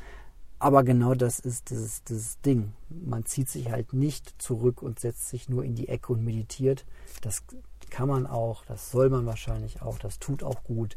aber 0.66 0.82
genau 0.82 1.14
das 1.14 1.38
ist 1.38 1.70
dieses, 1.70 2.02
dieses 2.02 2.40
Ding. 2.40 2.72
Man 2.88 3.24
zieht 3.24 3.48
sich 3.48 3.70
halt 3.70 3.92
nicht 3.92 4.42
zurück 4.42 4.82
und 4.82 4.98
setzt 4.98 5.28
sich 5.28 5.48
nur 5.48 5.62
in 5.62 5.76
die 5.76 5.88
Ecke 5.88 6.12
und 6.12 6.24
meditiert. 6.24 6.84
Das 7.22 7.44
kann 7.88 8.08
man 8.08 8.26
auch, 8.26 8.64
das 8.64 8.90
soll 8.90 9.08
man 9.08 9.26
wahrscheinlich 9.26 9.80
auch, 9.80 9.96
das 10.00 10.18
tut 10.18 10.42
auch 10.42 10.64
gut. 10.64 10.96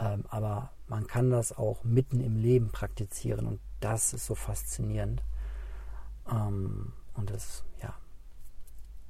Ähm, 0.00 0.24
aber 0.30 0.70
man 0.88 1.06
kann 1.06 1.28
das 1.28 1.52
auch 1.52 1.84
mitten 1.84 2.22
im 2.22 2.36
Leben 2.36 2.70
praktizieren 2.70 3.46
und 3.46 3.60
das 3.80 4.14
ist 4.14 4.24
so 4.24 4.34
faszinierend. 4.34 5.22
Ähm, 6.30 6.94
und 7.12 7.30
es 7.30 7.64
ja, 7.82 7.94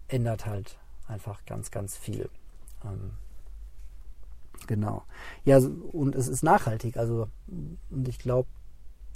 ändert 0.09 0.47
halt 0.47 0.79
einfach 1.07 1.47
ganz, 1.47 1.71
ganz 1.71 1.97
viel. 1.97 2.29
Ähm, 2.85 3.13
genau. 4.67 5.05
Ja, 5.45 5.59
und 5.59 6.17
es 6.17 6.27
ist 6.27 6.43
nachhaltig. 6.43 6.97
Also, 6.97 7.29
und 7.89 8.09
ich 8.09 8.19
glaube, 8.19 8.49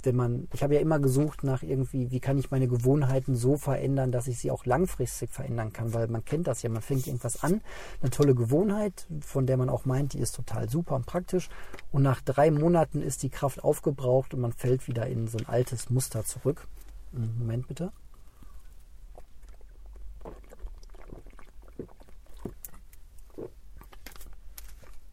wenn 0.03 0.15
man, 0.15 0.47
ich 0.53 0.63
habe 0.63 0.75
ja 0.75 0.81
immer 0.81 0.99
gesucht 0.99 1.43
nach 1.43 1.63
irgendwie, 1.63 2.11
wie 2.11 2.19
kann 2.19 2.37
ich 2.37 2.51
meine 2.51 2.67
Gewohnheiten 2.67 3.35
so 3.35 3.57
verändern, 3.57 4.11
dass 4.11 4.27
ich 4.27 4.37
sie 4.37 4.51
auch 4.51 4.65
langfristig 4.65 5.31
verändern 5.31 5.73
kann, 5.73 5.93
weil 5.93 6.07
man 6.07 6.23
kennt 6.23 6.47
das 6.47 6.61
ja, 6.61 6.69
man 6.69 6.81
fängt 6.81 7.07
irgendwas 7.07 7.43
an, 7.43 7.61
eine 8.01 8.11
tolle 8.11 8.35
Gewohnheit, 8.35 9.07
von 9.21 9.45
der 9.45 9.57
man 9.57 9.69
auch 9.69 9.85
meint, 9.85 10.13
die 10.13 10.19
ist 10.19 10.35
total 10.35 10.69
super 10.69 10.95
und 10.95 11.05
praktisch 11.05 11.49
und 11.91 12.03
nach 12.03 12.21
drei 12.21 12.51
Monaten 12.51 13.01
ist 13.01 13.23
die 13.23 13.29
Kraft 13.29 13.63
aufgebraucht 13.63 14.33
und 14.33 14.41
man 14.41 14.53
fällt 14.53 14.87
wieder 14.87 15.07
in 15.07 15.27
so 15.27 15.37
ein 15.37 15.47
altes 15.47 15.89
Muster 15.89 16.23
zurück. 16.25 16.67
Moment 17.11 17.67
bitte. 17.67 17.91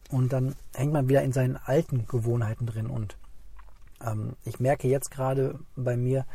Und 0.09 0.31
dann 0.31 0.55
hängt 0.73 0.93
man 0.93 1.09
wieder 1.09 1.23
in 1.23 1.33
seinen 1.33 1.57
alten 1.57 2.07
Gewohnheiten 2.07 2.65
drin 2.67 2.87
und 2.87 3.17
ähm, 4.05 4.35
ich 4.43 4.59
merke 4.59 4.87
jetzt 4.87 5.11
gerade 5.11 5.59
bei 5.75 5.97
mir, 5.97 6.25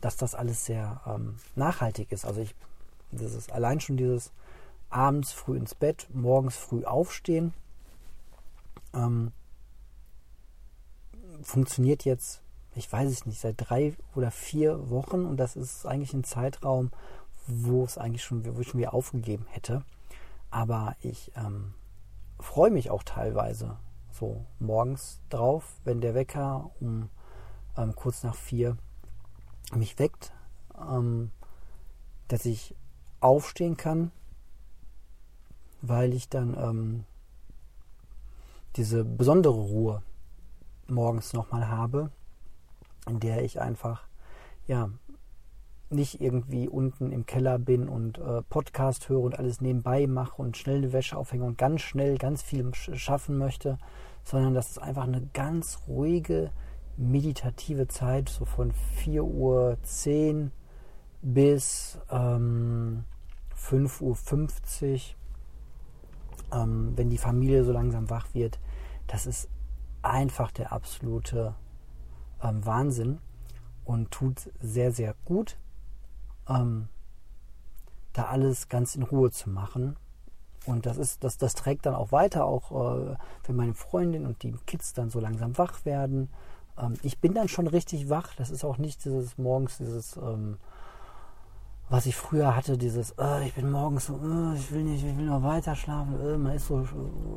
dass 0.00 0.16
das 0.16 0.34
alles 0.34 0.64
sehr 0.64 1.00
ähm, 1.06 1.36
nachhaltig 1.54 2.12
ist. 2.12 2.24
Also 2.24 2.40
ich, 2.40 2.54
das 3.10 3.34
ist 3.34 3.52
allein 3.52 3.80
schon 3.80 3.96
dieses 3.96 4.32
abends 4.88 5.32
früh 5.32 5.56
ins 5.56 5.74
Bett, 5.74 6.08
morgens 6.12 6.56
früh 6.56 6.84
aufstehen. 6.84 7.52
Ähm, 8.94 9.32
funktioniert 11.42 12.04
jetzt, 12.04 12.42
ich 12.74 12.90
weiß 12.90 13.10
es 13.10 13.26
nicht, 13.26 13.40
seit 13.40 13.56
drei 13.58 13.94
oder 14.14 14.30
vier 14.30 14.90
Wochen 14.90 15.24
und 15.24 15.36
das 15.36 15.56
ist 15.56 15.86
eigentlich 15.86 16.14
ein 16.14 16.24
Zeitraum, 16.24 16.90
wo 17.46 17.84
es 17.84 17.98
eigentlich 17.98 18.24
schon, 18.24 18.44
wo 18.56 18.60
ich 18.60 18.68
schon 18.68 18.80
wieder 18.80 18.94
aufgegeben 18.94 19.46
hätte. 19.50 19.84
Aber 20.50 20.96
ich 21.00 21.32
ähm, 21.36 21.74
freue 22.38 22.70
mich 22.70 22.90
auch 22.90 23.02
teilweise 23.02 23.76
so 24.12 24.46
morgens 24.58 25.20
drauf, 25.28 25.74
wenn 25.84 26.00
der 26.00 26.14
Wecker 26.14 26.70
um 26.80 27.10
ähm, 27.76 27.94
kurz 27.94 28.22
nach 28.22 28.34
vier 28.34 28.76
mich 29.74 29.98
weckt, 29.98 30.32
ähm, 30.78 31.30
dass 32.28 32.44
ich 32.44 32.74
aufstehen 33.20 33.76
kann, 33.76 34.10
weil 35.82 36.12
ich 36.14 36.28
dann 36.28 36.56
ähm, 36.56 37.04
diese 38.76 39.04
besondere 39.04 39.54
Ruhe 39.54 40.02
morgens 40.88 41.32
nochmal 41.32 41.68
habe, 41.68 42.10
in 43.08 43.20
der 43.20 43.42
ich 43.42 43.60
einfach, 43.60 44.06
ja, 44.66 44.90
nicht 45.88 46.20
irgendwie 46.20 46.68
unten 46.68 47.12
im 47.12 47.26
Keller 47.26 47.58
bin 47.58 47.88
und 47.88 48.18
äh, 48.18 48.42
Podcast 48.42 49.08
höre 49.08 49.20
und 49.20 49.38
alles 49.38 49.60
nebenbei 49.60 50.08
mache 50.08 50.42
und 50.42 50.56
schnell 50.56 50.78
eine 50.78 50.92
Wäsche 50.92 51.16
aufhänge 51.16 51.44
und 51.44 51.58
ganz 51.58 51.82
schnell 51.82 52.18
ganz 52.18 52.42
viel 52.42 52.74
schaffen 52.74 53.38
möchte, 53.38 53.78
sondern 54.24 54.54
das 54.54 54.70
ist 54.70 54.78
einfach 54.78 55.04
eine 55.04 55.28
ganz 55.32 55.82
ruhige, 55.86 56.50
meditative 56.96 57.88
Zeit, 57.88 58.28
so 58.28 58.44
von 58.44 58.72
4.10 59.04 59.20
Uhr 59.22 60.50
bis 61.22 61.98
ähm, 62.10 63.04
5.50 63.56 64.02
Uhr, 64.02 65.00
ähm, 66.52 66.92
wenn 66.96 67.10
die 67.10 67.18
Familie 67.18 67.64
so 67.64 67.72
langsam 67.72 68.10
wach 68.10 68.34
wird. 68.34 68.58
Das 69.06 69.26
ist 69.26 69.48
einfach 70.02 70.50
der 70.52 70.72
absolute 70.72 71.54
ähm, 72.42 72.64
Wahnsinn 72.64 73.18
und 73.84 74.10
tut 74.10 74.50
sehr, 74.60 74.92
sehr 74.92 75.14
gut, 75.24 75.56
ähm, 76.48 76.88
da 78.12 78.24
alles 78.24 78.68
ganz 78.68 78.94
in 78.94 79.02
Ruhe 79.02 79.30
zu 79.30 79.50
machen. 79.50 79.96
Und 80.64 80.86
das 80.86 80.96
ist, 80.96 81.22
das, 81.22 81.38
das 81.38 81.54
trägt 81.54 81.86
dann 81.86 81.94
auch 81.94 82.10
weiter, 82.10 82.44
auch 82.44 82.72
äh, 82.72 83.16
wenn 83.44 83.56
meine 83.56 83.74
Freundin 83.74 84.26
und 84.26 84.42
die 84.42 84.52
Kids 84.66 84.92
dann 84.92 85.10
so 85.10 85.20
langsam 85.20 85.56
wach 85.58 85.84
werden. 85.84 86.28
Ähm, 86.78 86.94
ich 87.02 87.18
bin 87.18 87.34
dann 87.34 87.48
schon 87.48 87.66
richtig 87.66 88.08
wach. 88.08 88.34
Das 88.36 88.50
ist 88.50 88.64
auch 88.64 88.78
nicht 88.78 89.04
dieses 89.04 89.38
morgens, 89.38 89.78
dieses 89.78 90.16
ähm, 90.16 90.58
was 91.88 92.06
ich 92.06 92.16
früher 92.16 92.56
hatte, 92.56 92.76
dieses, 92.76 93.12
äh, 93.12 93.46
ich 93.46 93.54
bin 93.54 93.70
morgens 93.70 94.06
so, 94.06 94.14
äh, 94.14 94.56
ich 94.56 94.72
will 94.72 94.82
nicht, 94.82 95.04
ich 95.04 95.16
will 95.16 95.26
noch 95.26 95.44
weiter 95.44 95.76
schlafen, 95.76 96.18
äh, 96.20 96.36
man 96.36 96.56
ist 96.56 96.66
so, 96.66 96.84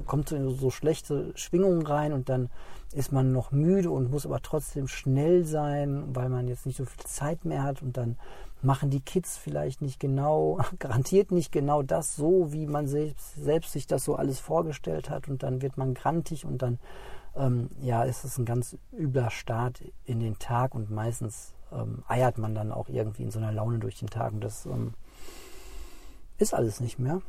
kommt 0.06 0.30
so 0.30 0.36
in 0.36 0.49
so 0.56 0.71
schlechte 0.71 1.32
Schwingungen 1.36 1.86
rein 1.86 2.13
und 2.13 2.30
dann 2.30 2.49
ist 2.91 3.12
man 3.12 3.32
noch 3.32 3.52
müde 3.52 3.91
und 3.91 4.10
muss 4.10 4.25
aber 4.25 4.41
trotzdem 4.41 4.88
schnell 4.88 5.45
sein, 5.45 6.15
weil 6.15 6.30
man 6.30 6.47
jetzt 6.47 6.65
nicht 6.65 6.78
so 6.78 6.86
viel 6.86 7.04
Zeit 7.06 7.45
mehr 7.45 7.62
hat 7.62 7.84
und 7.84 7.95
dann 7.95 8.17
machen 8.63 8.89
die 8.89 9.02
Kids 9.02 9.38
vielleicht 9.38 9.84
nicht 9.84 9.99
genau, 9.99 10.60
garantiert 10.80 11.32
nicht 11.32 11.52
genau 11.52 11.84
das 11.84 12.15
so, 12.15 12.52
wie 12.52 12.65
man 12.65 12.88
selbst, 12.88 13.36
selbst 13.36 13.73
sich 13.73 13.86
das 13.86 14.04
so 14.04 14.15
alles 14.15 14.39
vorgestellt 14.39 15.12
hat 15.12 15.30
und 15.30 15.43
dann 15.43 15.62
wird 15.62 15.78
man 15.78 15.93
grantig 15.93 16.43
und 16.43 16.63
dann, 16.63 16.80
ähm, 17.39 17.69
ja, 17.82 18.04
ist 18.04 18.25
es 18.25 18.38
ein 18.38 18.45
ganz 18.45 18.78
übler 18.93 19.30
Start 19.30 19.82
in 20.06 20.19
den 20.19 20.38
Tag 20.38 20.75
und 20.75 20.91
meistens 20.91 21.54
ähm, 21.71 22.04
eiert 22.08 22.38
man 22.38 22.54
dann 22.54 22.71
auch 22.71 22.89
irgendwie 22.89 23.23
in 23.23 23.32
so 23.32 23.39
einer 23.39 23.52
Laune 23.52 23.80
durch 23.80 23.97
den 23.99 24.10
Tag 24.10 24.34
und 24.34 24.41
das 24.41 24.65
ähm, 24.65 24.93
ist 26.38 26.54
alles 26.54 26.80
nicht 26.80 26.99
mehr. 26.99 27.21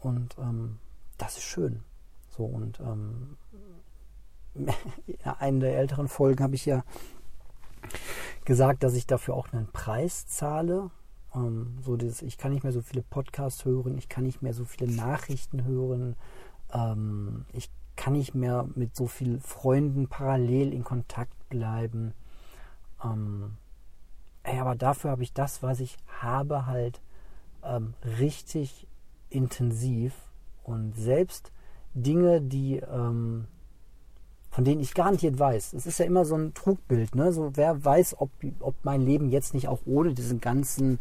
Und 0.00 0.36
ähm, 0.38 0.78
das 1.18 1.36
ist 1.36 1.44
schön. 1.44 1.82
So 2.30 2.44
und 2.44 2.80
ähm, 2.80 3.36
in 4.54 4.68
einer 5.24 5.60
der 5.60 5.78
älteren 5.78 6.08
Folgen 6.08 6.42
habe 6.42 6.54
ich 6.54 6.64
ja 6.64 6.82
gesagt, 8.44 8.82
dass 8.82 8.94
ich 8.94 9.06
dafür 9.06 9.34
auch 9.34 9.52
einen 9.52 9.70
Preis 9.70 10.26
zahle. 10.26 10.90
Ähm, 11.34 11.78
so 11.82 11.96
dieses, 11.96 12.22
ich 12.22 12.38
kann 12.38 12.52
nicht 12.52 12.62
mehr 12.62 12.72
so 12.72 12.80
viele 12.80 13.02
Podcasts 13.02 13.64
hören, 13.64 13.98
ich 13.98 14.08
kann 14.08 14.24
nicht 14.24 14.40
mehr 14.40 14.54
so 14.54 14.64
viele 14.64 14.90
Nachrichten 14.90 15.64
hören, 15.64 16.16
ähm, 16.72 17.44
ich 17.52 17.70
kann 17.96 18.12
nicht 18.12 18.34
mehr 18.34 18.68
mit 18.74 18.94
so 18.94 19.06
vielen 19.06 19.40
Freunden 19.40 20.08
parallel 20.08 20.72
in 20.72 20.84
Kontakt 20.84 21.48
bleiben. 21.48 22.12
Ähm, 23.02 23.56
ey, 24.42 24.60
aber 24.60 24.74
dafür 24.74 25.10
habe 25.10 25.22
ich 25.22 25.32
das, 25.32 25.62
was 25.62 25.80
ich 25.80 25.96
habe, 26.20 26.66
halt 26.66 27.00
ähm, 27.64 27.94
richtig 28.18 28.86
intensiv 29.30 30.14
und 30.62 30.96
selbst 30.96 31.52
Dinge, 31.94 32.40
die 32.40 32.76
ähm, 32.76 33.46
von 34.50 34.64
denen 34.64 34.80
ich 34.80 34.94
garantiert 34.94 35.38
weiß. 35.38 35.74
Es 35.74 35.84
ist 35.84 35.98
ja 35.98 36.06
immer 36.06 36.24
so 36.24 36.34
ein 36.34 36.54
Trugbild, 36.54 37.14
ne? 37.14 37.30
So 37.30 37.56
wer 37.56 37.84
weiß, 37.84 38.16
ob, 38.20 38.30
ob 38.60 38.74
mein 38.84 39.02
Leben 39.02 39.28
jetzt 39.28 39.52
nicht 39.52 39.68
auch 39.68 39.80
ohne 39.84 40.14
diesen 40.14 40.40
ganzen 40.40 40.98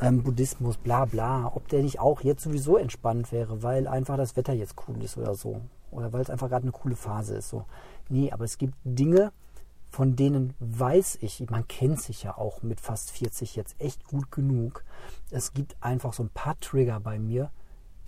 ähm, 0.00 0.22
Buddhismus, 0.22 0.76
bla 0.76 1.04
bla, 1.04 1.52
ob 1.54 1.68
der 1.68 1.82
nicht 1.82 2.00
auch 2.00 2.22
jetzt 2.22 2.42
sowieso 2.42 2.76
entspannt 2.76 3.30
wäre, 3.32 3.62
weil 3.62 3.86
einfach 3.86 4.16
das 4.16 4.36
Wetter 4.36 4.54
jetzt 4.54 4.74
cool 4.88 5.02
ist 5.02 5.16
oder 5.16 5.34
so. 5.34 5.60
Oder 5.90 6.12
weil 6.12 6.22
es 6.22 6.30
einfach 6.30 6.48
gerade 6.48 6.64
eine 6.64 6.72
coole 6.72 6.96
Phase 6.96 7.36
ist. 7.36 7.48
So. 7.48 7.64
Nee, 8.08 8.32
aber 8.32 8.44
es 8.44 8.58
gibt 8.58 8.74
Dinge, 8.84 9.32
von 9.88 10.16
denen 10.16 10.54
weiß 10.58 11.18
ich, 11.22 11.48
man 11.48 11.66
kennt 11.68 12.00
sich 12.00 12.22
ja 12.22 12.36
auch 12.36 12.62
mit 12.62 12.80
fast 12.80 13.10
40 13.12 13.56
jetzt 13.56 13.80
echt 13.80 14.04
gut 14.04 14.30
genug. 14.30 14.84
Es 15.30 15.54
gibt 15.54 15.76
einfach 15.80 16.12
so 16.12 16.22
ein 16.22 16.28
paar 16.30 16.58
Trigger 16.60 17.00
bei 17.00 17.18
mir, 17.18 17.50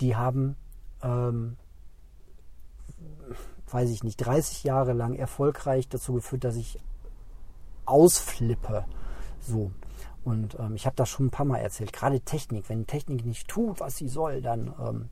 die 0.01 0.15
haben, 0.15 0.55
ähm, 1.01 1.57
weiß 3.71 3.89
ich 3.89 4.03
nicht, 4.03 4.17
30 4.17 4.63
Jahre 4.63 4.93
lang 4.93 5.15
erfolgreich 5.15 5.87
dazu 5.87 6.13
geführt, 6.13 6.43
dass 6.43 6.55
ich 6.55 6.79
ausflippe. 7.85 8.85
So. 9.41 9.71
Und 10.23 10.59
ähm, 10.59 10.75
ich 10.75 10.85
habe 10.85 10.95
das 10.95 11.09
schon 11.09 11.27
ein 11.27 11.31
paar 11.31 11.45
Mal 11.45 11.57
erzählt. 11.57 11.93
Gerade 11.93 12.19
Technik, 12.21 12.69
wenn 12.69 12.85
Technik 12.85 13.25
nicht 13.25 13.47
tut, 13.47 13.79
was 13.79 13.97
sie 13.97 14.09
soll, 14.09 14.41
dann 14.41 14.73
ähm, 14.79 15.09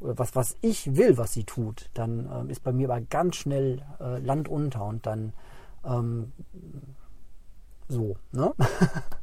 was, 0.00 0.34
was 0.34 0.56
ich 0.60 0.96
will, 0.96 1.16
was 1.16 1.32
sie 1.32 1.44
tut, 1.44 1.90
dann 1.94 2.28
ähm, 2.32 2.50
ist 2.50 2.62
bei 2.62 2.72
mir 2.72 2.90
aber 2.90 3.00
ganz 3.00 3.36
schnell 3.36 3.82
äh, 4.00 4.18
Land 4.18 4.48
unter 4.48 4.84
und 4.84 5.06
dann 5.06 5.32
ähm, 5.84 6.32
so, 7.88 8.16
ne? 8.32 8.52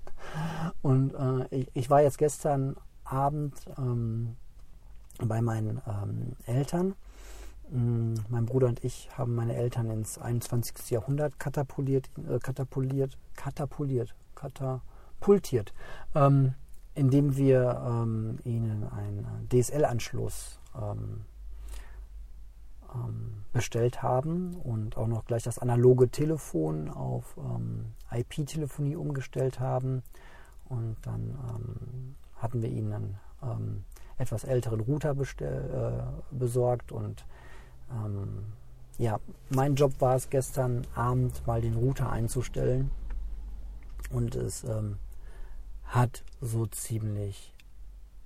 und 0.82 1.14
äh, 1.14 1.48
ich, 1.56 1.70
ich, 1.74 1.90
war 1.90 2.02
jetzt 2.02 2.18
gestern 2.18 2.76
Abend 3.04 3.54
ähm, 3.78 4.36
bei 5.20 5.42
meinen 5.42 5.82
ähm, 5.88 6.36
Eltern. 6.46 6.96
Mm, 7.70 8.16
mein 8.30 8.46
Bruder 8.46 8.68
und 8.68 8.84
ich 8.84 9.10
haben 9.18 9.36
meine 9.36 9.56
Eltern 9.56 9.90
ins 9.90 10.18
21. 10.18 10.90
Jahrhundert 10.90 11.40
katapultiert, 11.40 12.10
äh, 12.30 12.40
katapultiert, 12.40 13.18
katapultiert, 13.36 14.16
katapultiert, 14.36 15.74
indem 16.96 17.38
wir 17.38 17.82
ähm, 17.86 18.40
ihnen 18.44 18.84
einen 18.84 19.48
DSL-Anschluss 19.50 20.60
ähm, 20.76 21.22
ähm, 22.94 23.44
bestellt 23.52 24.02
haben 24.02 24.56
und 24.56 24.98
auch 24.98 25.08
noch 25.08 25.26
gleich 25.26 25.44
das 25.44 25.60
analoge 25.60 26.10
Telefon 26.10 26.90
auf 26.90 27.38
ähm, 27.38 27.94
IP-Telefonie 28.12 28.96
umgestellt 28.96 29.60
haben. 29.60 30.04
Und 30.66 30.98
dann 31.04 31.38
ähm, 31.50 32.16
hatten 32.36 32.62
wir 32.62 32.70
ihnen 32.70 32.94
einen 32.94 33.20
ähm, 33.44 33.86
etwas 34.18 34.44
älteren 34.44 34.80
Router 34.80 35.14
bestell, 35.14 36.06
äh, 36.32 36.36
besorgt. 36.36 36.92
Und 36.92 37.26
ähm, 37.92 38.46
ja, 38.98 39.20
mein 39.50 39.76
Job 39.76 39.94
war 40.00 40.16
es 40.16 40.30
gestern 40.30 40.86
Abend 40.96 41.46
mal 41.46 41.62
den 41.62 41.76
Router 41.76 42.12
einzustellen. 42.12 42.92
Und 44.12 44.36
es 44.36 44.64
ähm, 44.64 44.98
hat 45.86 46.24
so 46.42 46.66
ziemlich 46.66 47.53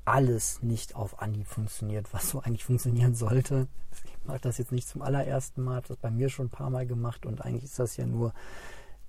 alles 0.07 0.63
nicht 0.63 0.95
auf 0.95 1.21
Anhieb 1.21 1.47
funktioniert, 1.47 2.13
was 2.13 2.29
so 2.29 2.39
eigentlich 2.39 2.63
funktionieren 2.63 3.13
sollte. 3.13 3.67
Ich 4.05 4.25
mache 4.25 4.39
das 4.39 4.57
jetzt 4.57 4.71
nicht 4.71 4.87
zum 4.87 5.01
allerersten 5.01 5.63
Mal, 5.63 5.75
habe 5.75 5.87
das 5.89 5.97
bei 5.97 6.09
mir 6.09 6.29
schon 6.29 6.47
ein 6.47 6.51
paar 6.51 6.69
Mal 6.69 6.87
gemacht 6.87 7.25
und 7.25 7.41
eigentlich 7.41 7.65
ist 7.65 7.77
das 7.77 7.97
ja 7.97 8.05
nur 8.05 8.33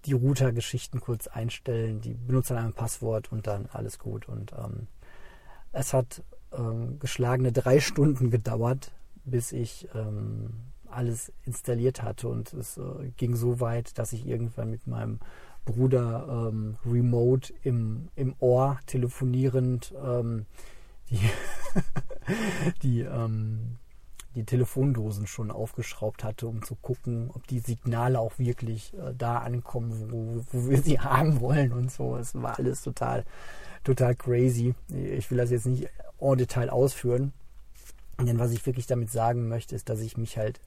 die 0.06 0.12
Router-Geschichten 0.12 1.00
kurz 1.00 1.28
einstellen, 1.28 2.00
die 2.00 2.14
benutzen 2.14 2.56
ein 2.56 2.72
Passwort 2.72 3.30
und 3.30 3.46
dann 3.46 3.68
alles 3.72 3.98
gut. 3.98 4.28
Und 4.28 4.52
ähm, 4.52 4.88
es 5.72 5.92
hat 5.92 6.22
ähm, 6.52 6.98
geschlagene 6.98 7.52
drei 7.52 7.78
Stunden 7.78 8.30
gedauert, 8.30 8.90
bis 9.24 9.52
ich 9.52 9.88
ähm, 9.94 10.50
alles 10.90 11.32
installiert 11.44 12.02
hatte 12.02 12.28
und 12.28 12.52
es 12.54 12.76
äh, 12.76 13.11
ging 13.16 13.37
so 13.37 13.61
weit, 13.61 13.98
dass 13.98 14.12
ich 14.12 14.26
irgendwann 14.26 14.70
mit 14.70 14.87
meinem 14.87 15.20
Bruder 15.64 16.48
ähm, 16.50 16.76
remote 16.87 17.52
im, 17.62 18.08
im 18.16 18.34
Ohr 18.40 18.80
telefonierend 18.87 19.94
ähm, 20.02 20.46
die, 21.11 21.21
die, 22.83 23.01
ähm, 23.01 23.77
die 24.35 24.44
Telefondosen 24.44 25.27
schon 25.27 25.51
aufgeschraubt 25.51 26.25
hatte, 26.25 26.47
um 26.47 26.62
zu 26.62 26.77
gucken, 26.77 27.31
ob 27.33 27.47
die 27.47 27.61
Signale 27.61 28.21
auch 28.21 28.38
wirklich 28.38 28.94
äh, 28.94 29.14
da 29.16 29.38
ankommen, 29.38 30.11
wo, 30.11 30.44
wo 30.53 30.71
wir 30.71 30.83
sie 30.83 31.01
haben 31.01 31.40
wollen 31.40 31.73
und 31.73 31.90
so. 31.90 32.16
Es 32.16 32.35
war 32.35 32.59
alles 32.59 32.83
total, 32.83 33.25
total 33.85 34.14
crazy. 34.14 34.75
Ich 34.88 35.31
will 35.31 35.38
das 35.38 35.51
jetzt 35.51 35.66
nicht 35.66 35.88
en 36.21 36.38
Detail 36.38 36.71
ausführen. 36.71 37.33
Denn 38.21 38.38
was 38.38 38.51
ich 38.51 38.66
wirklich 38.66 38.87
damit 38.87 39.11
sagen 39.11 39.49
möchte, 39.49 39.77
ist, 39.77 39.88
dass 39.88 40.01
ich 40.01 40.16
mich 40.16 40.37
halt 40.38 40.61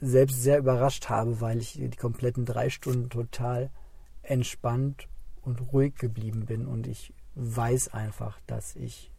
selbst 0.00 0.42
sehr 0.42 0.58
überrascht 0.58 1.08
habe, 1.08 1.40
weil 1.40 1.58
ich 1.58 1.74
die 1.74 1.90
kompletten 1.90 2.44
drei 2.44 2.70
Stunden 2.70 3.08
total 3.08 3.70
entspannt 4.22 5.08
und 5.42 5.72
ruhig 5.72 5.96
geblieben 5.96 6.46
bin 6.46 6.66
und 6.66 6.86
ich 6.86 7.12
weiß 7.34 7.94
einfach, 7.94 8.38
dass 8.46 8.76
ich, 8.76 9.10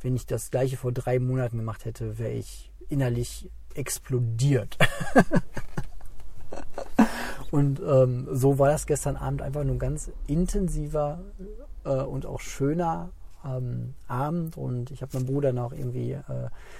wenn 0.00 0.16
ich 0.16 0.26
das 0.26 0.50
gleiche 0.50 0.76
vor 0.76 0.92
drei 0.92 1.18
Monaten 1.18 1.58
gemacht 1.58 1.84
hätte, 1.84 2.18
wäre 2.18 2.32
ich 2.32 2.72
innerlich 2.88 3.50
explodiert. 3.74 4.78
und 7.50 7.80
ähm, 7.80 8.28
so 8.32 8.58
war 8.58 8.68
das 8.68 8.86
gestern 8.86 9.16
Abend 9.16 9.42
einfach 9.42 9.64
nur 9.64 9.76
ein 9.76 9.78
ganz 9.78 10.10
intensiver 10.26 11.20
äh, 11.84 11.90
und 11.90 12.26
auch 12.26 12.40
schöner 12.40 13.10
ähm, 13.44 13.94
Abend. 14.06 14.56
Und 14.56 14.90
ich 14.90 15.02
habe 15.02 15.16
meinem 15.16 15.26
Bruder 15.26 15.52
noch 15.52 15.72
irgendwie 15.72 16.12
äh, 16.12 16.22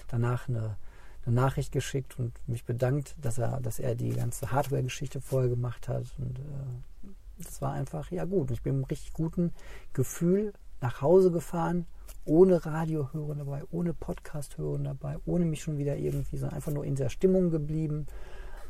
danach 0.09 0.49
eine, 0.49 0.77
eine 1.25 1.35
Nachricht 1.35 1.73
geschickt 1.73 2.19
und 2.19 2.33
mich 2.47 2.65
bedankt, 2.65 3.15
dass 3.21 3.39
er, 3.39 3.61
dass 3.61 3.79
er 3.79 3.95
die 3.95 4.11
ganze 4.11 4.51
Hardware-Geschichte 4.51 5.21
vorher 5.21 5.51
gemacht 5.51 5.89
hat. 5.89 6.07
Und 6.19 6.39
äh, 6.39 6.98
das 7.39 7.63
war 7.63 7.73
einfach, 7.73 8.11
ja 8.11 8.25
gut. 8.25 8.51
Ich 8.51 8.63
bin 8.63 8.75
mit 8.75 8.85
einem 8.85 8.91
richtig 8.91 9.13
guten 9.13 9.53
Gefühl 9.93 10.53
nach 10.81 11.03
Hause 11.03 11.31
gefahren, 11.31 11.87
ohne 12.25 12.65
Radio 12.65 13.13
hören 13.13 13.39
dabei, 13.39 13.63
ohne 13.71 13.95
Podcast 13.95 14.59
hören 14.59 14.85
dabei, 14.85 15.17
ohne 15.27 15.45
mich 15.45 15.63
schon 15.63 15.79
wieder 15.79 15.97
irgendwie, 15.97 16.37
sondern 16.37 16.57
einfach 16.57 16.73
nur 16.73 16.85
in 16.85 16.95
der 16.95 17.09
Stimmung 17.09 17.51
geblieben. 17.51 18.07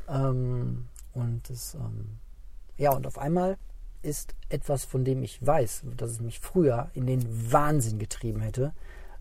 Ähm, 0.08 0.86
und 1.12 1.50
das, 1.50 1.74
ähm, 1.74 2.18
ja, 2.76 2.92
und 2.92 3.06
auf 3.06 3.18
einmal 3.18 3.58
ist 4.02 4.34
etwas, 4.48 4.84
von 4.84 5.04
dem 5.04 5.22
ich 5.22 5.44
weiß, 5.44 5.82
dass 5.96 6.10
es 6.12 6.20
mich 6.20 6.40
früher 6.40 6.90
in 6.94 7.06
den 7.06 7.52
Wahnsinn 7.52 7.98
getrieben 7.98 8.40
hätte, 8.40 8.72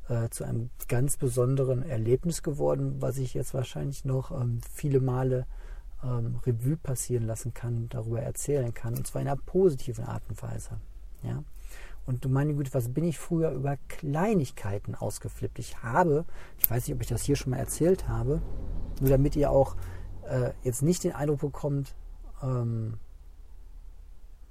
äh, 0.08 0.30
zu 0.30 0.44
einem 0.44 0.70
ganz 0.88 1.18
besonderen 1.18 1.84
Erlebnis 1.84 2.44
geworden, 2.44 3.02
was 3.02 3.18
ich 3.18 3.34
jetzt 3.34 3.54
wahrscheinlich 3.54 4.06
noch 4.06 4.32
ähm, 4.32 4.62
viele 4.74 5.00
Male 5.00 5.46
ähm, 6.04 6.40
Revue 6.46 6.78
passieren 6.78 7.26
lassen 7.26 7.54
kann, 7.54 7.90
darüber 7.90 8.22
erzählen 8.22 8.74
kann, 8.74 8.96
und 8.96 9.06
zwar 9.08 9.22
in 9.22 9.28
einer 9.28 9.38
positiven 9.38 10.06
Art 10.06 10.24
und 10.30 10.42
Weise. 10.42 10.80
Ja? 11.24 11.44
Und 12.06 12.24
du 12.24 12.30
meine 12.30 12.54
Güte, 12.54 12.74
was 12.74 12.94
bin 12.94 13.04
ich 13.04 13.20
früher 13.20 13.52
über 13.52 13.76
Kleinigkeiten 13.90 14.96
ausgeflippt? 14.96 15.60
Ich 15.60 15.84
habe, 15.84 16.24
ich 16.58 16.70
weiß 16.70 16.88
nicht, 16.88 16.96
ob 16.96 17.02
ich 17.02 17.08
das 17.08 17.24
hier 17.24 17.36
schon 17.36 17.52
mal 17.52 17.58
erzählt 17.58 18.08
habe, 18.08 18.42
nur 19.02 19.10
damit 19.10 19.36
ihr 19.36 19.52
auch 19.52 19.76
äh, 20.28 20.52
jetzt 20.64 20.84
nicht 20.84 21.04
den 21.04 21.12
Eindruck 21.12 21.42
bekommt, 21.42 21.96
ähm, 22.42 22.98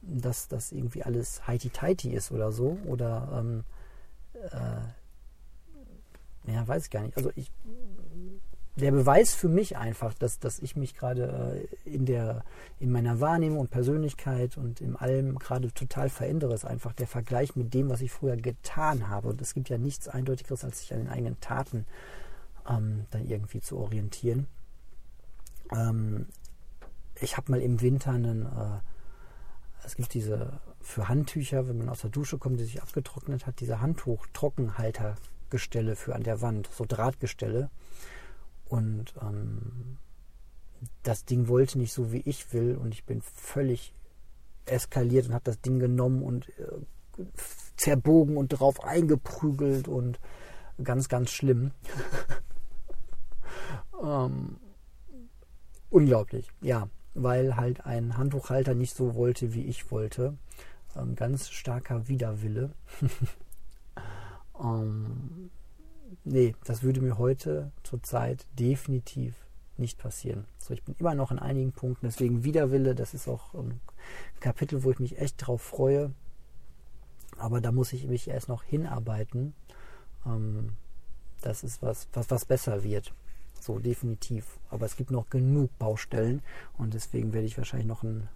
dass 0.03 0.49
das 0.49 0.71
irgendwie 0.71 1.03
alles 1.03 1.47
heiti-teiti 1.47 2.11
ist 2.11 2.31
oder 2.31 2.53
so. 2.53 2.77
Oder, 2.85 3.29
ähm, 3.33 3.65
äh, 4.35 4.83
ja, 6.53 6.69
weiß 6.69 6.85
ich 6.85 6.91
gar 6.91 7.03
nicht. 7.03 7.17
Also 7.17 7.33
ich, 7.35 7.51
der 8.77 8.93
Beweis 8.93 9.35
für 9.35 9.49
mich 9.49 9.77
einfach, 9.79 10.15
dass, 10.15 10.39
dass 10.39 10.59
ich 10.59 10.77
mich 10.77 10.95
gerade 10.95 11.67
äh, 11.85 11.89
in 11.89 12.07
in 12.79 12.93
meiner 12.93 13.21
Wahrnehmung 13.21 13.61
und 13.61 13.71
Persönlichkeit 13.71 14.59
und 14.59 14.83
in 14.83 14.97
allem 14.97 15.39
gerade 15.39 15.73
total 15.73 16.11
verändere, 16.11 16.53
ist 16.55 16.67
einfach 16.67 16.93
der 16.93 17.07
Vergleich 17.07 17.57
mit 17.57 17.73
dem, 17.73 17.89
was 17.89 18.03
ich 18.03 18.13
früher 18.13 18.37
getan 18.37 19.09
habe. 19.09 19.29
Und 19.29 19.41
es 19.41 19.55
gibt 19.55 19.71
ja 19.71 19.79
nichts 19.79 20.09
Eindeutigeres, 20.09 20.63
als 20.63 20.81
sich 20.81 20.93
an 20.93 20.99
den 20.99 21.09
eigenen 21.09 21.41
Taten 21.41 21.87
ähm, 22.69 23.07
dann 23.11 23.27
irgendwie 23.27 23.61
zu 23.61 23.79
orientieren. 23.79 24.47
Ähm, 25.73 26.27
ich 27.21 27.39
habe 27.39 27.53
mal 27.53 27.63
im 27.63 27.81
Winter 27.81 28.11
einen, 28.11 28.43
äh, 28.43 28.81
es 29.85 29.95
gibt 29.97 30.13
diese 30.13 30.61
für 30.81 31.09
Handtücher, 31.09 31.67
wenn 31.67 31.79
man 31.79 31.89
aus 31.89 32.03
der 32.03 32.11
Dusche 32.11 32.37
kommt, 32.39 32.61
die 32.61 32.65
sich 32.65 32.83
abgetrocknet 32.83 33.47
hat, 33.47 33.61
diese 33.61 33.81
Handtuch-Trockenhaltergestelle 33.81 35.97
für 35.97 36.15
an 36.15 36.25
der 36.25 36.43
Wand, 36.43 36.69
so 36.73 36.85
Drahtgestelle. 36.87 37.71
Und 38.69 39.15
ähm, 39.23 39.99
das 41.03 41.25
Ding 41.25 41.49
wollte 41.49 41.79
nicht 41.79 41.93
so, 41.93 42.13
wie 42.13 42.21
ich 42.21 42.53
will, 42.53 42.77
und 42.77 42.93
ich 42.93 43.05
bin 43.05 43.23
völlig 43.23 43.93
eskaliert 44.67 45.29
und 45.29 45.35
habe 45.35 45.45
das 45.45 45.61
Ding 45.61 45.79
genommen 45.79 46.23
und 46.23 46.49
äh, 46.59 47.25
zerbogen 47.77 48.37
und 48.37 48.49
drauf 48.49 48.83
eingeprügelt 48.83 49.89
und 49.89 50.19
ganz, 50.83 51.09
ganz 51.09 51.31
schlimm. 51.31 51.71
ähm, 54.03 54.57
unglaublich, 55.91 56.51
ja, 56.61 56.89
weil 57.15 57.57
halt 57.57 57.87
ein 57.87 58.17
Handtuchhalter 58.17 58.75
nicht 58.75 58.95
so 58.95 59.15
wollte, 59.15 59.55
wie 59.55 59.65
ich 59.67 59.91
wollte. 59.91 60.37
Ähm, 60.97 61.15
ganz 61.15 61.49
starker 61.49 62.09
Widerwille. 62.09 62.73
ähm, 64.61 65.51
nee, 66.25 66.55
das 66.65 66.83
würde 66.83 67.01
mir 67.01 67.19
heute 67.19 67.73
zurzeit 67.83 68.47
definitiv 68.59 69.35
nicht 69.77 69.99
passieren. 69.99 70.47
So, 70.59 70.75
ich 70.75 70.83
bin 70.83 70.95
immer 70.99 71.15
noch 71.15 71.31
in 71.31 71.39
einigen 71.39 71.73
Punkten, 71.73 72.07
deswegen 72.07 72.45
Widerwille, 72.45 72.95
das 72.95 73.15
ist 73.15 73.29
auch 73.29 73.55
ein 73.55 73.81
Kapitel, 74.41 74.85
wo 74.85 74.91
ich 74.91 74.99
mich 74.99 75.19
echt 75.19 75.35
drauf 75.39 75.63
freue. 75.63 76.13
Aber 77.39 77.61
da 77.61 77.73
muss 77.73 77.93
ich 77.93 78.07
mich 78.07 78.29
erst 78.29 78.49
noch 78.49 78.63
hinarbeiten. 78.63 79.55
Ähm, 80.25 80.73
das 81.43 81.63
ist 81.63 81.83
was, 81.83 82.09
was, 82.13 82.31
was 82.31 82.45
besser 82.47 82.83
wird. 82.83 83.13
So, 83.61 83.79
definitiv. 83.79 84.59
Aber 84.71 84.87
es 84.87 84.97
gibt 84.97 85.11
noch 85.11 85.29
genug 85.29 85.77
Baustellen 85.79 86.43
und 86.79 86.95
deswegen 86.95 87.33
werde 87.33 87.47
ich 87.47 87.59
wahrscheinlich 87.59 87.89
noch 87.89 88.03
eine 88.03 88.29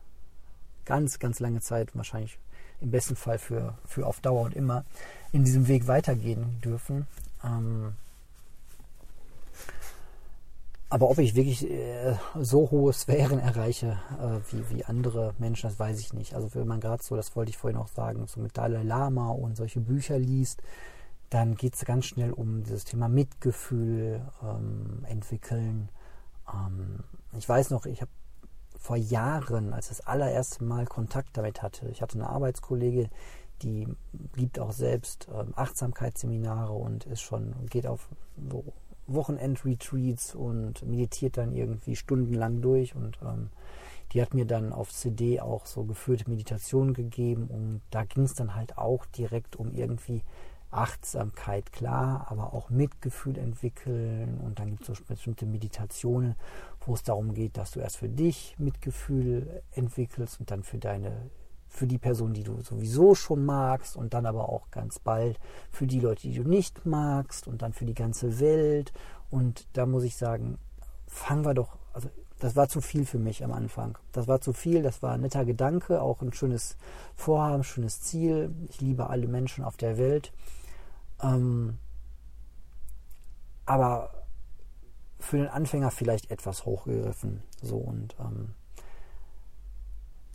ganz, 0.84 1.18
ganz 1.18 1.40
lange 1.40 1.60
Zeit, 1.60 1.94
wahrscheinlich 1.94 2.38
im 2.80 2.90
besten 2.90 3.16
Fall 3.16 3.38
für, 3.38 3.78
für 3.84 4.06
auf 4.06 4.20
Dauer 4.20 4.42
und 4.42 4.56
immer, 4.56 4.84
in 5.32 5.44
diesem 5.44 5.68
Weg 5.68 5.86
weitergehen 5.86 6.60
dürfen. 6.62 7.06
Ähm, 7.44 7.94
aber 10.92 11.08
ob 11.08 11.18
ich 11.18 11.36
wirklich 11.36 11.70
äh, 11.70 12.16
so 12.40 12.70
hohe 12.72 12.92
Sphären 12.92 13.38
erreiche 13.38 14.00
äh, 14.20 14.52
wie, 14.52 14.70
wie 14.70 14.84
andere 14.84 15.34
Menschen, 15.38 15.68
das 15.68 15.78
weiß 15.78 16.00
ich 16.00 16.12
nicht. 16.12 16.34
Also 16.34 16.52
wenn 16.54 16.66
man 16.66 16.80
gerade 16.80 17.02
so, 17.02 17.14
das 17.14 17.36
wollte 17.36 17.50
ich 17.50 17.56
vorhin 17.56 17.78
auch 17.78 17.88
sagen, 17.88 18.26
so 18.26 18.40
mit 18.40 18.58
Dalai 18.58 18.82
Lama 18.82 19.30
und 19.30 19.56
solche 19.56 19.80
Bücher 19.80 20.18
liest, 20.18 20.62
dann 21.30 21.54
geht 21.54 21.76
es 21.76 21.84
ganz 21.84 22.06
schnell 22.06 22.32
um 22.32 22.64
dieses 22.64 22.84
Thema 22.84 23.08
Mitgefühl 23.08 24.20
ähm, 24.42 25.04
entwickeln. 25.08 25.90
Ähm, 26.52 27.04
ich 27.38 27.48
weiß 27.48 27.70
noch, 27.70 27.86
ich 27.86 28.00
habe 28.00 28.10
vor 28.76 28.96
Jahren, 28.96 29.72
als 29.72 29.90
ich 29.90 29.98
das 29.98 30.06
allererste 30.08 30.64
Mal 30.64 30.86
Kontakt 30.86 31.36
damit 31.36 31.62
hatte, 31.62 31.88
ich 31.90 32.02
hatte 32.02 32.18
eine 32.18 32.28
Arbeitskollege, 32.28 33.10
die 33.62 33.88
gibt 34.36 34.58
auch 34.58 34.72
selbst 34.72 35.28
ähm, 35.34 35.52
Achtsamkeitsseminare 35.56 36.72
und 36.72 37.06
ist 37.06 37.22
schon, 37.22 37.54
geht 37.68 37.86
auf 37.86 38.08
so 38.50 38.64
Wochenend-Retreats 39.06 40.34
und 40.34 40.86
meditiert 40.86 41.36
dann 41.36 41.52
irgendwie 41.52 41.96
stundenlang 41.96 42.60
durch 42.60 42.94
und 42.94 43.18
ähm, 43.22 43.50
die 44.12 44.22
hat 44.22 44.34
mir 44.34 44.44
dann 44.44 44.72
auf 44.72 44.92
CD 44.92 45.40
auch 45.40 45.66
so 45.66 45.84
geführte 45.84 46.28
Meditationen 46.28 46.94
gegeben 46.94 47.48
und 47.48 47.80
da 47.90 48.04
ging 48.04 48.24
es 48.24 48.34
dann 48.34 48.54
halt 48.54 48.78
auch 48.78 49.04
direkt 49.06 49.56
um 49.56 49.72
irgendwie 49.72 50.22
Achtsamkeit, 50.70 51.72
klar, 51.72 52.26
aber 52.28 52.54
auch 52.54 52.70
Mitgefühl 52.70 53.38
entwickeln 53.38 54.38
und 54.38 54.60
dann 54.60 54.70
gibt 54.70 54.88
es 54.88 54.98
so 54.98 55.04
bestimmte 55.04 55.46
Meditationen, 55.46 56.36
wo 56.86 56.94
es 56.94 57.02
darum 57.02 57.34
geht, 57.34 57.56
dass 57.56 57.72
du 57.72 57.80
erst 57.80 57.96
für 57.96 58.08
dich 58.08 58.54
Mitgefühl 58.58 59.62
entwickelst 59.72 60.38
und 60.38 60.50
dann 60.50 60.62
für 60.62 60.78
deine 60.78 61.30
für 61.70 61.86
die 61.86 61.98
Person, 61.98 62.34
die 62.34 62.42
du 62.42 62.60
sowieso 62.60 63.14
schon 63.14 63.44
magst 63.44 63.96
und 63.96 64.12
dann 64.12 64.26
aber 64.26 64.48
auch 64.48 64.70
ganz 64.70 64.98
bald 64.98 65.38
für 65.70 65.86
die 65.86 66.00
Leute, 66.00 66.22
die 66.22 66.34
du 66.34 66.42
nicht 66.42 66.84
magst 66.84 67.46
und 67.46 67.62
dann 67.62 67.72
für 67.72 67.86
die 67.86 67.94
ganze 67.94 68.40
Welt. 68.40 68.92
Und 69.30 69.66
da 69.72 69.86
muss 69.86 70.02
ich 70.02 70.16
sagen, 70.16 70.58
fangen 71.06 71.44
wir 71.44 71.54
doch, 71.54 71.78
also 71.92 72.10
das 72.40 72.56
war 72.56 72.68
zu 72.68 72.80
viel 72.80 73.06
für 73.06 73.18
mich 73.18 73.44
am 73.44 73.52
Anfang. 73.52 73.96
Das 74.12 74.26
war 74.26 74.40
zu 74.40 74.52
viel, 74.52 74.82
das 74.82 75.00
war 75.02 75.12
ein 75.12 75.20
netter 75.20 75.44
Gedanke, 75.44 76.02
auch 76.02 76.20
ein 76.22 76.32
schönes 76.32 76.76
Vorhaben, 77.14 77.62
schönes 77.62 78.00
Ziel. 78.00 78.52
Ich 78.68 78.80
liebe 78.80 79.08
alle 79.08 79.28
Menschen 79.28 79.62
auf 79.62 79.76
der 79.76 79.96
Welt. 79.96 80.32
Ähm, 81.22 81.78
aber 83.64 84.10
für 85.20 85.36
den 85.36 85.48
Anfänger 85.48 85.92
vielleicht 85.92 86.30
etwas 86.30 86.64
hochgegriffen. 86.64 87.42
So 87.62 87.76
und 87.76 88.16
ähm, 88.18 88.54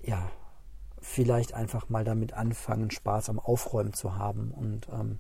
ja, 0.02 0.30
vielleicht 1.06 1.54
einfach 1.54 1.88
mal 1.90 2.04
damit 2.04 2.34
anfangen, 2.34 2.92
Spaß 2.92 3.30
am 3.30 3.40
Aufräumen 3.40 3.94
zu 3.94 4.16
haben 4.16 4.52
und 4.52 4.90
ähm, 4.92 5.20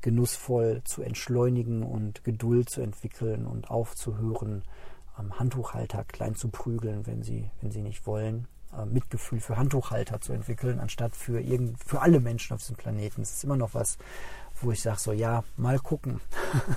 genussvoll 0.00 0.82
zu 0.84 1.02
entschleunigen 1.02 1.82
und 1.82 2.24
Geduld 2.24 2.68
zu 2.68 2.80
entwickeln 2.80 3.46
und 3.46 3.70
aufzuhören, 3.70 4.64
ähm, 5.18 5.38
Handtuchhalter 5.38 6.04
klein 6.04 6.34
zu 6.34 6.48
prügeln, 6.48 7.06
wenn 7.06 7.22
sie, 7.22 7.48
wenn 7.60 7.70
sie 7.70 7.80
nicht 7.80 8.06
wollen. 8.06 8.48
Äh, 8.76 8.86
Mitgefühl 8.86 9.40
für 9.40 9.56
Handtuchhalter 9.56 10.20
zu 10.20 10.32
entwickeln, 10.32 10.80
anstatt 10.80 11.14
für, 11.14 11.40
irgend, 11.40 11.82
für 11.82 12.00
alle 12.00 12.20
Menschen 12.20 12.54
auf 12.54 12.60
diesem 12.60 12.76
Planeten. 12.76 13.22
Es 13.22 13.34
ist 13.34 13.44
immer 13.44 13.56
noch 13.56 13.72
was, 13.72 13.98
wo 14.60 14.72
ich 14.72 14.82
sage, 14.82 14.98
so 14.98 15.12
ja, 15.12 15.44
mal 15.56 15.78
gucken. 15.78 16.20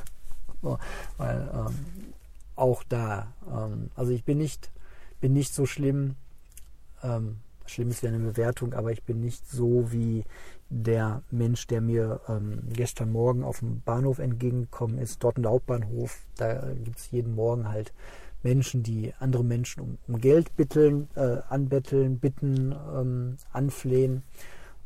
so, 0.62 0.78
weil 1.18 1.50
ähm, 1.54 2.14
auch 2.56 2.84
da, 2.84 3.34
ähm, 3.52 3.90
also 3.96 4.12
ich 4.12 4.24
bin 4.24 4.38
nicht, 4.38 4.72
bin 5.20 5.34
nicht 5.34 5.54
so 5.54 5.66
schlimm, 5.66 6.16
schlimm 7.66 7.90
ist 7.90 8.04
ja 8.04 8.10
eine 8.10 8.20
Bewertung, 8.20 8.74
aber 8.74 8.92
ich 8.92 9.04
bin 9.04 9.22
nicht 9.22 9.50
so 9.50 9.92
wie 9.92 10.24
der 10.70 11.22
Mensch, 11.32 11.68
der 11.68 11.82
mir 11.82 12.22
ähm, 12.28 12.62
gestern 12.72 13.12
Morgen 13.12 13.44
auf 13.44 13.60
dem 13.60 13.82
Bahnhof 13.82 14.20
entgegengekommen 14.20 14.98
ist, 14.98 15.24
dort 15.24 15.38
der 15.38 15.52
Hauptbahnhof, 15.52 16.20
da 16.38 16.74
gibt 16.84 16.98
es 16.98 17.12
jeden 17.12 17.36
Morgen 17.36 17.70
halt 17.70 17.94
Menschen, 18.42 18.84
die 18.84 19.14
andere 19.20 19.44
Menschen 19.44 19.82
um, 19.82 19.98
um 20.08 20.20
Geld 20.20 20.56
bitteln, 20.56 21.08
äh, 21.16 21.38
anbetteln, 21.50 22.20
bitten, 22.20 22.76
ähm, 22.94 23.38
anflehen. 23.52 24.24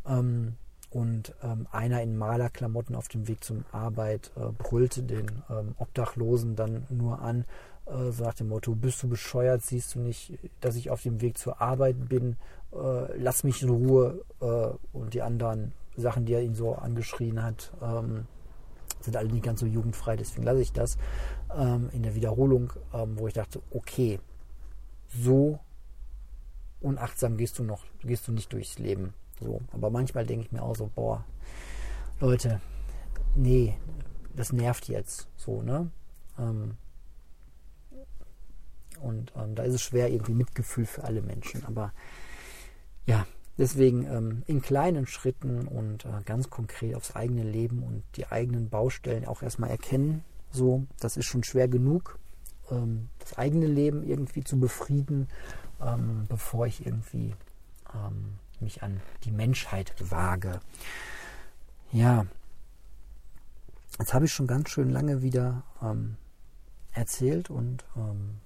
Ähm, 0.06 0.54
und 0.90 1.34
ähm, 1.44 1.68
einer 1.72 2.02
in 2.02 2.18
Malerklamotten 2.18 2.96
auf 2.96 3.10
dem 3.10 3.28
Weg 3.28 3.44
zum 3.44 3.66
Arbeit 3.72 4.32
äh, 4.38 4.52
brüllte 4.58 5.04
den 5.04 5.44
ähm, 5.50 5.76
Obdachlosen 5.78 6.56
dann 6.56 6.86
nur 6.90 7.22
an, 7.22 7.46
äh, 7.88 8.12
so 8.12 8.24
nach 8.24 8.34
dem 8.34 8.50
Motto, 8.50 8.74
bist 8.74 9.04
du 9.04 9.10
bescheuert, 9.10 9.64
siehst 9.64 9.96
du 9.96 10.00
nicht, 10.00 10.40
dass 10.62 10.76
ich 10.76 10.90
auf 10.90 11.02
dem 11.02 11.20
Weg 11.22 11.38
zur 11.38 11.62
Arbeit 11.62 12.08
bin, 12.08 12.38
äh, 12.74 13.18
lass 13.18 13.44
mich 13.44 13.62
in 13.62 13.70
Ruhe. 13.70 14.24
Äh, 14.42 14.70
und 14.94 15.14
die 15.14 15.22
anderen 15.22 15.74
Sachen, 15.96 16.26
die 16.26 16.34
er 16.34 16.42
ihn 16.42 16.56
so 16.56 16.76
angeschrien 16.76 17.42
hat, 17.42 17.72
ähm, 17.82 18.28
sind 19.02 19.16
alle 19.16 19.30
nicht 19.30 19.44
ganz 19.44 19.60
so 19.60 19.66
jugendfrei, 19.66 20.16
deswegen 20.16 20.44
lasse 20.44 20.62
ich 20.62 20.74
das. 20.74 20.98
ähm, 21.56 21.90
in 21.94 22.04
der 22.04 22.16
Wiederholung, 22.16 22.74
ähm, 22.94 23.18
wo 23.18 23.28
ich 23.28 23.34
dachte, 23.34 23.62
okay, 23.72 24.20
so 25.08 25.60
unachtsam 26.82 27.38
gehst 27.38 27.60
du 27.60 27.64
noch, 27.64 27.86
gehst 28.04 28.28
du 28.28 28.32
nicht 28.32 28.52
durchs 28.54 28.80
Leben. 28.80 29.14
So. 29.40 29.62
Aber 29.72 29.90
manchmal 29.90 30.26
denke 30.26 30.46
ich 30.46 30.52
mir 30.52 30.64
auch 30.64 30.76
so, 30.76 30.90
boah, 30.94 31.24
Leute, 32.20 32.62
nee, 33.36 33.78
das 34.36 34.52
nervt 34.52 34.88
jetzt 34.88 35.28
so, 35.36 35.62
ne? 35.62 35.92
Ähm, 36.38 36.78
und 39.02 39.32
ähm, 39.36 39.54
da 39.54 39.64
ist 39.64 39.76
es 39.76 39.82
schwer, 39.84 40.10
irgendwie 40.10 40.34
Mitgefühl 40.34 40.86
für 40.86 41.04
alle 41.04 41.22
Menschen. 41.22 41.64
Aber 41.66 41.94
ja, 43.08 43.26
deswegen 43.58 44.06
ähm, 44.06 44.44
in 44.46 44.62
kleinen 44.62 45.08
Schritten 45.08 45.68
und 45.68 46.06
äh, 46.06 46.22
ganz 46.26 46.50
konkret 46.50 46.94
aufs 46.94 47.16
eigene 47.16 47.44
Leben 47.44 47.82
und 47.82 48.04
die 48.16 48.28
eigenen 48.28 48.70
Baustellen 48.70 49.26
auch 49.26 49.42
erstmal 49.42 49.72
erkennen. 49.72 50.24
So, 50.52 50.86
das 51.00 51.18
ist 51.18 51.26
schon 51.26 51.44
schwer 51.44 51.70
genug, 51.70 52.20
ähm, 52.70 53.10
das 53.20 53.38
eigene 53.38 53.66
Leben 53.66 54.04
irgendwie 54.04 54.44
zu 54.44 54.60
befrieden, 54.60 55.30
ähm, 55.82 56.26
bevor 56.28 56.68
ich 56.68 56.86
irgendwie 56.86 57.34
ähm, 57.94 58.36
mich 58.60 58.84
an 58.84 59.00
die 59.24 59.32
Menschheit 59.32 59.94
wage. 60.00 60.60
Ja, 61.94 62.26
jetzt 63.98 64.14
habe 64.14 64.26
ich 64.26 64.34
schon 64.34 64.48
ganz 64.48 64.70
schön 64.70 64.90
lange 64.90 65.22
wieder 65.22 65.64
ähm, 65.82 66.18
erzählt 66.92 67.50
und 67.50 67.86
ähm, 67.96 68.40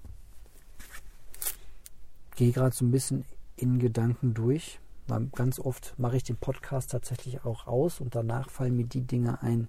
gehe 2.36 2.52
gerade 2.52 2.74
so 2.74 2.84
ein 2.84 2.92
bisschen 2.92 3.24
in 3.62 3.78
Gedanken 3.78 4.34
durch. 4.34 4.80
Weil 5.06 5.26
ganz 5.26 5.58
oft 5.58 5.98
mache 5.98 6.16
ich 6.16 6.24
den 6.24 6.36
Podcast 6.36 6.90
tatsächlich 6.90 7.44
auch 7.44 7.66
aus 7.66 8.00
und 8.00 8.14
danach 8.14 8.50
fallen 8.50 8.76
mir 8.76 8.86
die 8.86 9.00
Dinge 9.00 9.42
ein, 9.42 9.68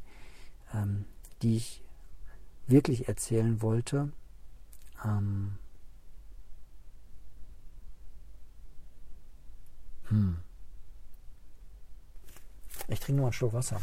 ähm, 0.74 1.06
die 1.42 1.58
ich 1.58 1.84
wirklich 2.68 3.08
erzählen 3.08 3.62
wollte. 3.62 4.12
Ähm, 5.04 5.58
hm. 10.10 10.38
Ich 12.88 13.00
trinke 13.00 13.18
nur 13.18 13.28
einen 13.28 13.34
Schluck 13.34 13.54
Wasser. 13.54 13.82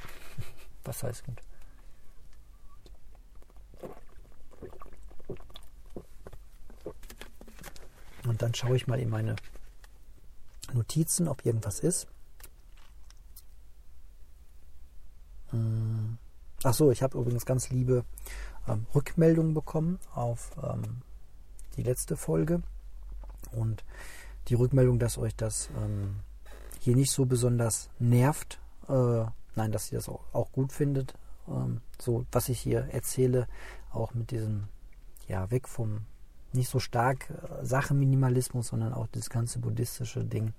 Wasser 0.84 1.10
ist 1.10 1.24
gut. 1.24 1.42
Dann 8.40 8.54
schaue 8.54 8.76
ich 8.76 8.86
mal 8.86 8.98
in 8.98 9.10
meine 9.10 9.36
Notizen, 10.72 11.28
ob 11.28 11.44
irgendwas 11.44 11.80
ist. 11.80 12.06
Hm. 15.50 16.16
Ach 16.62 16.74
so, 16.74 16.90
ich 16.90 17.02
habe 17.02 17.18
übrigens 17.18 17.44
ganz 17.44 17.70
liebe 17.70 18.04
ähm, 18.66 18.86
Rückmeldungen 18.94 19.52
bekommen 19.52 19.98
auf 20.14 20.52
ähm, 20.62 21.02
die 21.76 21.82
letzte 21.82 22.16
Folge 22.16 22.62
und 23.52 23.84
die 24.48 24.54
Rückmeldung, 24.54 24.98
dass 24.98 25.18
euch 25.18 25.34
das 25.36 25.68
ähm, 25.76 26.20
hier 26.80 26.96
nicht 26.96 27.10
so 27.10 27.26
besonders 27.26 27.90
nervt. 27.98 28.58
Äh, 28.88 29.24
nein, 29.54 29.72
dass 29.72 29.92
ihr 29.92 29.98
das 29.98 30.08
auch, 30.08 30.24
auch 30.32 30.50
gut 30.52 30.72
findet. 30.72 31.14
Ähm, 31.46 31.82
so, 32.00 32.24
was 32.32 32.48
ich 32.48 32.60
hier 32.60 32.88
erzähle, 32.90 33.48
auch 33.92 34.14
mit 34.14 34.30
diesem, 34.30 34.68
ja, 35.28 35.50
weg 35.50 35.68
vom 35.68 36.06
nicht 36.54 36.68
so 36.68 36.78
stark 36.78 37.30
äh, 37.30 37.64
Sachenminimalismus, 37.64 38.68
sondern 38.68 38.92
auch 38.92 39.06
das 39.12 39.30
ganze 39.30 39.58
buddhistische 39.58 40.24
Ding. 40.24 40.52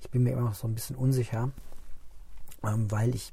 Ich 0.00 0.10
bin 0.10 0.22
mir 0.22 0.32
immer 0.32 0.42
noch 0.42 0.54
so 0.54 0.66
ein 0.66 0.74
bisschen 0.74 0.96
unsicher, 0.96 1.50
ähm, 2.64 2.90
weil 2.90 3.14
ich 3.14 3.32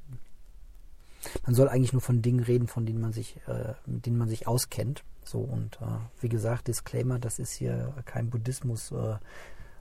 man 1.46 1.56
soll 1.56 1.70
eigentlich 1.70 1.94
nur 1.94 2.02
von 2.02 2.22
Dingen 2.22 2.44
reden, 2.44 2.68
von 2.68 2.86
denen 2.86 3.02
man 3.02 3.14
sich, 3.14 3.38
äh, 3.48 3.74
mit 3.86 4.06
denen 4.06 4.18
man 4.18 4.28
sich 4.28 4.48
auskennt. 4.48 5.04
So 5.24 5.40
und 5.40 5.80
äh, 5.82 5.86
wie 6.20 6.30
gesagt, 6.30 6.68
Disclaimer, 6.68 7.20
das 7.20 7.40
ist 7.40 7.54
hier 7.54 7.94
kein 8.06 8.30
Buddhismus 8.30 8.92
äh, 8.92 9.16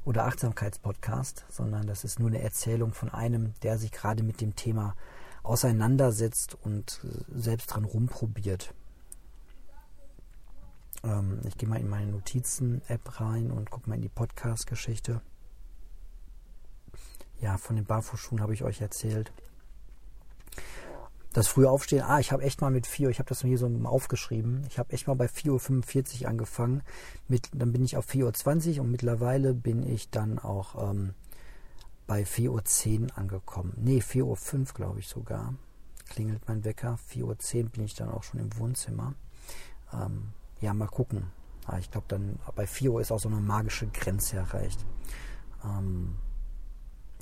oder 0.04 0.26
Achtsamkeitspodcast, 0.26 1.44
sondern 1.48 1.86
das 1.86 2.04
ist 2.04 2.20
nur 2.20 2.28
eine 2.28 2.42
Erzählung 2.42 2.92
von 2.92 3.08
einem, 3.08 3.54
der 3.62 3.78
sich 3.78 3.90
gerade 3.92 4.22
mit 4.22 4.40
dem 4.40 4.54
Thema 4.54 4.94
auseinandersetzt 5.42 6.56
und 6.62 7.00
äh, 7.04 7.38
selbst 7.38 7.66
dran 7.66 7.84
rumprobiert. 7.84 8.72
Ähm, 11.04 11.40
ich 11.44 11.56
gehe 11.56 11.68
mal 11.68 11.80
in 11.80 11.88
meine 11.88 12.10
Notizen-App 12.10 13.20
rein 13.20 13.50
und 13.50 13.70
gucke 13.70 13.88
mal 13.88 13.96
in 13.96 14.02
die 14.02 14.08
Podcast-Geschichte. 14.08 15.20
Ja, 17.40 17.58
von 17.58 17.76
den 17.76 17.84
Barfußschuhen 17.84 18.40
habe 18.40 18.54
ich 18.54 18.62
euch 18.62 18.80
erzählt. 18.80 19.32
Das 21.32 21.48
frühe 21.48 21.70
Aufstehen, 21.70 22.02
ah, 22.02 22.20
ich 22.20 22.30
habe 22.30 22.42
echt 22.42 22.60
mal 22.60 22.70
mit 22.70 22.86
4 22.86 23.06
Uhr, 23.06 23.10
ich 23.10 23.18
habe 23.18 23.28
das 23.28 23.40
hier 23.40 23.56
so 23.56 23.66
aufgeschrieben, 23.84 24.64
ich 24.68 24.78
habe 24.78 24.92
echt 24.92 25.06
mal 25.06 25.14
bei 25.14 25.26
4.45 25.26 26.22
Uhr 26.22 26.28
angefangen, 26.28 26.82
mit, 27.26 27.48
dann 27.54 27.72
bin 27.72 27.82
ich 27.82 27.96
auf 27.96 28.06
4.20 28.06 28.76
Uhr 28.76 28.82
und 28.82 28.90
mittlerweile 28.90 29.54
bin 29.54 29.82
ich 29.82 30.10
dann 30.10 30.38
auch 30.38 30.90
ähm, 30.90 31.14
bei 32.06 32.24
4.10 32.24 33.00
Uhr 33.00 33.18
angekommen. 33.18 33.72
Nee, 33.76 34.00
4.05 34.00 34.58
Uhr 34.58 34.64
glaube 34.74 35.00
ich 35.00 35.08
sogar. 35.08 35.54
Klingelt 36.10 36.46
mein 36.46 36.64
Wecker. 36.64 36.98
4.10 37.10 37.22
Uhr 37.64 37.70
bin 37.70 37.84
ich 37.84 37.94
dann 37.94 38.10
auch 38.10 38.22
schon 38.22 38.38
im 38.38 38.54
Wohnzimmer. 38.58 39.14
Ähm, 39.94 40.34
ja, 40.62 40.72
mal 40.72 40.86
gucken. 40.86 41.24
Ah, 41.66 41.78
ich 41.78 41.90
glaube, 41.90 42.06
dann 42.08 42.38
bei 42.56 42.66
4 42.66 42.92
Uhr 42.92 43.00
ist 43.00 43.12
auch 43.12 43.18
so 43.18 43.28
eine 43.28 43.40
magische 43.40 43.86
Grenze 43.88 44.36
erreicht. 44.36 44.84
Ähm, 45.64 46.16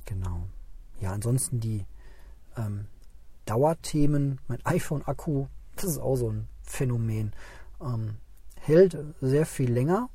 genau. 0.05 0.47
Ja, 1.01 1.12
ansonsten 1.12 1.61
die 1.61 1.84
ähm, 2.57 2.86
Dauerthemen, 3.47 4.41
mein 4.49 4.64
iPhone-Akku, 4.64 5.47
das 5.76 5.84
ist 5.84 5.99
auch 5.99 6.16
so 6.16 6.30
ein 6.30 6.49
Phänomen. 6.62 7.32
Ähm, 7.80 8.16
hält 8.57 8.97
sehr 9.20 9.47
viel 9.47 9.72
länger, 9.72 10.09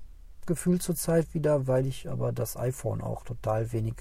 gefühlt 0.46 0.84
zurzeit 0.84 1.34
wieder, 1.34 1.68
weil 1.68 1.88
ich 1.88 2.08
aber 2.10 2.32
das 2.32 2.56
iPhone 2.58 3.02
auch 3.02 3.24
total 3.24 3.72
wenig 3.74 3.96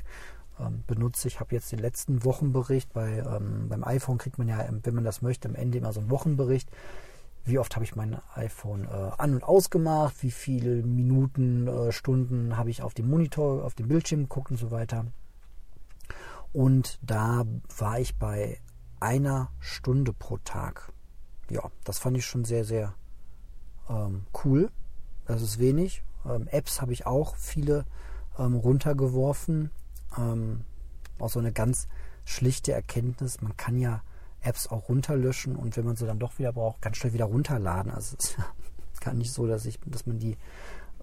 ähm, 0.61 0.85
benutze. 0.87 1.29
Ich 1.29 1.41
habe 1.41 1.55
jetzt 1.55 1.73
den 1.73 1.79
letzten 1.79 2.25
Wochenbericht. 2.25 2.93
Bei, 2.93 3.19
ähm, 3.19 3.69
beim 3.69 3.85
iPhone 3.85 4.19
kriegt 4.19 4.39
man 4.39 4.49
ja, 4.49 4.67
wenn 4.83 4.95
man 4.95 5.05
das 5.05 5.23
möchte, 5.23 5.49
am 5.49 5.55
Ende 5.55 5.79
immer 5.79 5.93
so 5.93 6.01
einen 6.01 6.11
Wochenbericht 6.11 6.71
wie 7.45 7.59
oft 7.59 7.75
habe 7.75 7.85
ich 7.85 7.95
mein 7.95 8.21
iPhone 8.35 8.85
äh, 8.85 9.11
an 9.19 9.35
und 9.35 9.45
ausgemacht, 9.45 10.23
wie 10.23 10.31
viele 10.31 10.83
Minuten, 10.83 11.69
äh, 11.69 11.93
Stunden 11.93 12.57
habe 12.57 12.71
ich 12.71 12.83
auf 12.83 12.95
dem 12.95 13.09
Monitor, 13.11 13.65
auf 13.65 13.75
dem 13.75 13.89
Bildschirm 13.89 14.23
geguckt 14.23 14.51
und 14.51 14.57
so 14.57 14.71
weiter. 14.71 15.07
Und 16.53 16.99
da 17.03 17.45
war 17.77 17.99
ich 17.99 18.17
bei 18.17 18.59
einer 19.01 19.51
Stunde 19.59 20.13
pro 20.13 20.39
Tag. 20.39 20.93
Ja, 21.51 21.71
das 21.85 21.99
fand 21.99 22.17
ich 22.17 22.25
schon 22.25 22.45
sehr, 22.45 22.65
sehr 22.65 22.95
ähm, 23.91 24.25
cool. 24.45 24.71
Das 25.27 25.43
ist 25.43 25.59
wenig. 25.59 26.03
Ähm, 26.25 26.49
Apps 26.49 26.81
habe 26.81 26.93
ich 26.93 27.07
auch 27.07 27.37
viele 27.37 27.85
ähm, 28.39 28.55
runtergeworfen. 28.55 29.71
Ähm, 30.17 30.63
auch 31.19 31.29
so 31.29 31.41
eine 31.41 31.53
ganz 31.53 31.89
schlichte 32.25 32.73
Erkenntnis. 32.73 33.43
Man 33.43 33.57
kann 33.57 33.79
ja 33.79 34.03
Apps 34.45 34.69
auch 34.69 34.89
runterlöschen 34.89 35.57
und 35.57 35.77
wenn 35.77 35.85
man 35.85 35.97
sie 35.97 36.07
dann 36.07 36.19
doch 36.19 36.39
wieder 36.39 36.53
braucht, 36.53 36.83
ganz 36.83 36.97
schnell 36.97 37.13
wieder 37.13 37.27
runterladen. 37.27 37.91
Also 37.93 38.17
es 38.19 38.31
ist 38.31 38.39
gar 39.01 39.15
nicht 39.15 39.33
so, 39.33 39.47
dass 39.47 39.67
ich, 39.67 39.79
dass 39.87 40.07
man 40.07 40.19
die, 40.19 40.37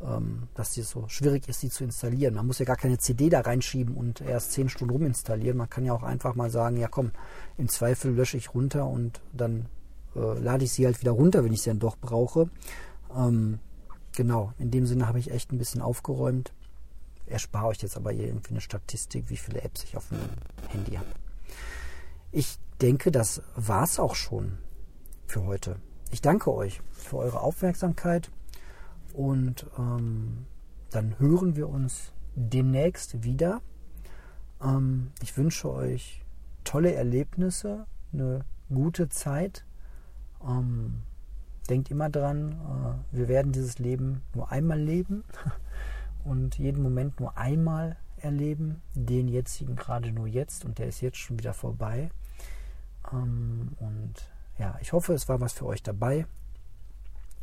ähm, 0.02 0.48
dass 0.54 0.72
die 0.72 0.82
so 0.82 1.08
schwierig 1.08 1.48
ist, 1.48 1.62
die 1.64 1.70
zu 1.70 1.84
installieren. 1.84 2.36
Man 2.36 2.48
muss 2.48 2.60
ja 2.60 2.66
gar 2.66 2.78
keine 2.78 2.98
CD 2.98 3.30
da 3.30 3.42
reinschieben 3.42 3.96
und 3.96 4.22
erst 4.22 4.52
zehn 4.52 4.70
Stunden 4.70 4.94
ruminstallieren. 4.94 5.58
Man 5.58 5.70
kann 5.70 5.86
ja 5.86 5.94
auch 5.94 6.04
einfach 6.04 6.36
mal 6.36 6.50
sagen, 6.50 6.78
ja 6.78 6.88
komm, 6.88 7.12
im 7.58 7.68
Zweifel 7.68 8.14
lösche 8.14 8.38
ich 8.38 8.54
runter 8.54 8.88
und 8.88 9.22
dann 9.34 9.68
äh, 10.16 10.40
lade 10.40 10.64
ich 10.64 10.72
sie 10.72 10.86
halt 10.86 11.02
wieder 11.02 11.12
runter, 11.12 11.44
wenn 11.44 11.54
ich 11.54 11.62
sie 11.62 11.70
dann 11.70 11.80
doch 11.80 11.98
brauche. 11.98 12.50
Ähm, 13.16 13.60
genau, 14.16 14.54
in 14.58 14.72
dem 14.72 14.86
Sinne 14.86 15.08
habe 15.08 15.20
ich 15.20 15.32
echt 15.32 15.52
ein 15.52 15.58
bisschen 15.58 15.82
aufgeräumt. 15.82 16.54
Erspare 17.26 17.68
euch 17.68 17.82
jetzt 17.82 17.96
aber 17.96 18.12
irgendwie 18.12 18.52
eine 18.52 18.62
Statistik, 18.62 19.30
wie 19.30 19.38
viele 19.38 19.62
Apps 19.62 19.84
ich 19.84 19.96
auf 19.96 20.10
dem 20.10 20.20
Handy 20.70 20.96
habe. 20.96 21.08
Ich 22.32 22.58
denke, 22.82 23.12
das 23.12 23.42
war's 23.56 24.00
auch 24.00 24.16
schon 24.16 24.58
für 25.28 25.46
heute. 25.46 25.78
Ich 26.12 26.22
danke 26.22 26.54
euch 26.54 26.82
für 26.92 27.18
eure 27.18 27.42
Aufmerksamkeit 27.42 28.32
und 29.14 29.66
ähm, 29.78 30.46
dann 30.90 31.18
hören 31.20 31.56
wir 31.56 31.70
uns 31.70 32.12
demnächst 32.36 33.24
wieder. 33.24 33.62
Ähm, 34.62 35.12
ich 35.22 35.38
wünsche 35.38 35.72
euch 35.72 36.24
tolle 36.64 36.94
Erlebnisse, 36.94 37.86
eine 38.14 38.46
gute 38.70 39.10
Zeit. 39.10 39.66
Ähm, 40.46 41.04
denkt 41.70 41.92
immer 41.92 42.10
dran, 42.10 42.54
äh, 43.12 43.16
wir 43.16 43.28
werden 43.28 43.52
dieses 43.52 43.80
Leben 43.80 44.22
nur 44.34 44.52
einmal 44.52 44.80
leben 44.80 45.24
und 46.24 46.58
jeden 46.58 46.82
Moment 46.82 47.20
nur 47.20 47.38
einmal 47.38 47.98
erleben, 48.18 48.82
den 48.96 49.28
jetzigen 49.28 49.76
gerade 49.76 50.12
nur 50.12 50.28
jetzt 50.28 50.66
und 50.66 50.78
der 50.80 50.88
ist 50.88 51.02
jetzt 51.02 51.18
schon 51.18 51.40
wieder 51.40 51.54
vorbei. 51.54 52.10
Ähm, 53.12 53.76
und 53.80 54.14
ja, 54.58 54.78
ich 54.82 54.94
hoffe, 54.94 55.14
es 55.14 55.30
war 55.30 55.40
was 55.42 55.54
für 55.54 55.66
euch 55.66 55.84
dabei. 55.84 56.26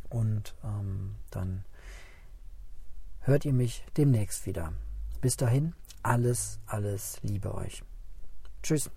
Und 0.08 0.54
ähm, 0.64 1.16
dann 1.30 1.64
hört 3.20 3.44
ihr 3.44 3.52
mich 3.52 3.84
demnächst 3.96 4.46
wieder. 4.46 4.72
Bis 5.20 5.36
dahin, 5.36 5.74
alles, 6.02 6.60
alles 6.66 7.18
Liebe 7.22 7.54
euch. 7.54 7.82
Tschüss. 8.62 8.90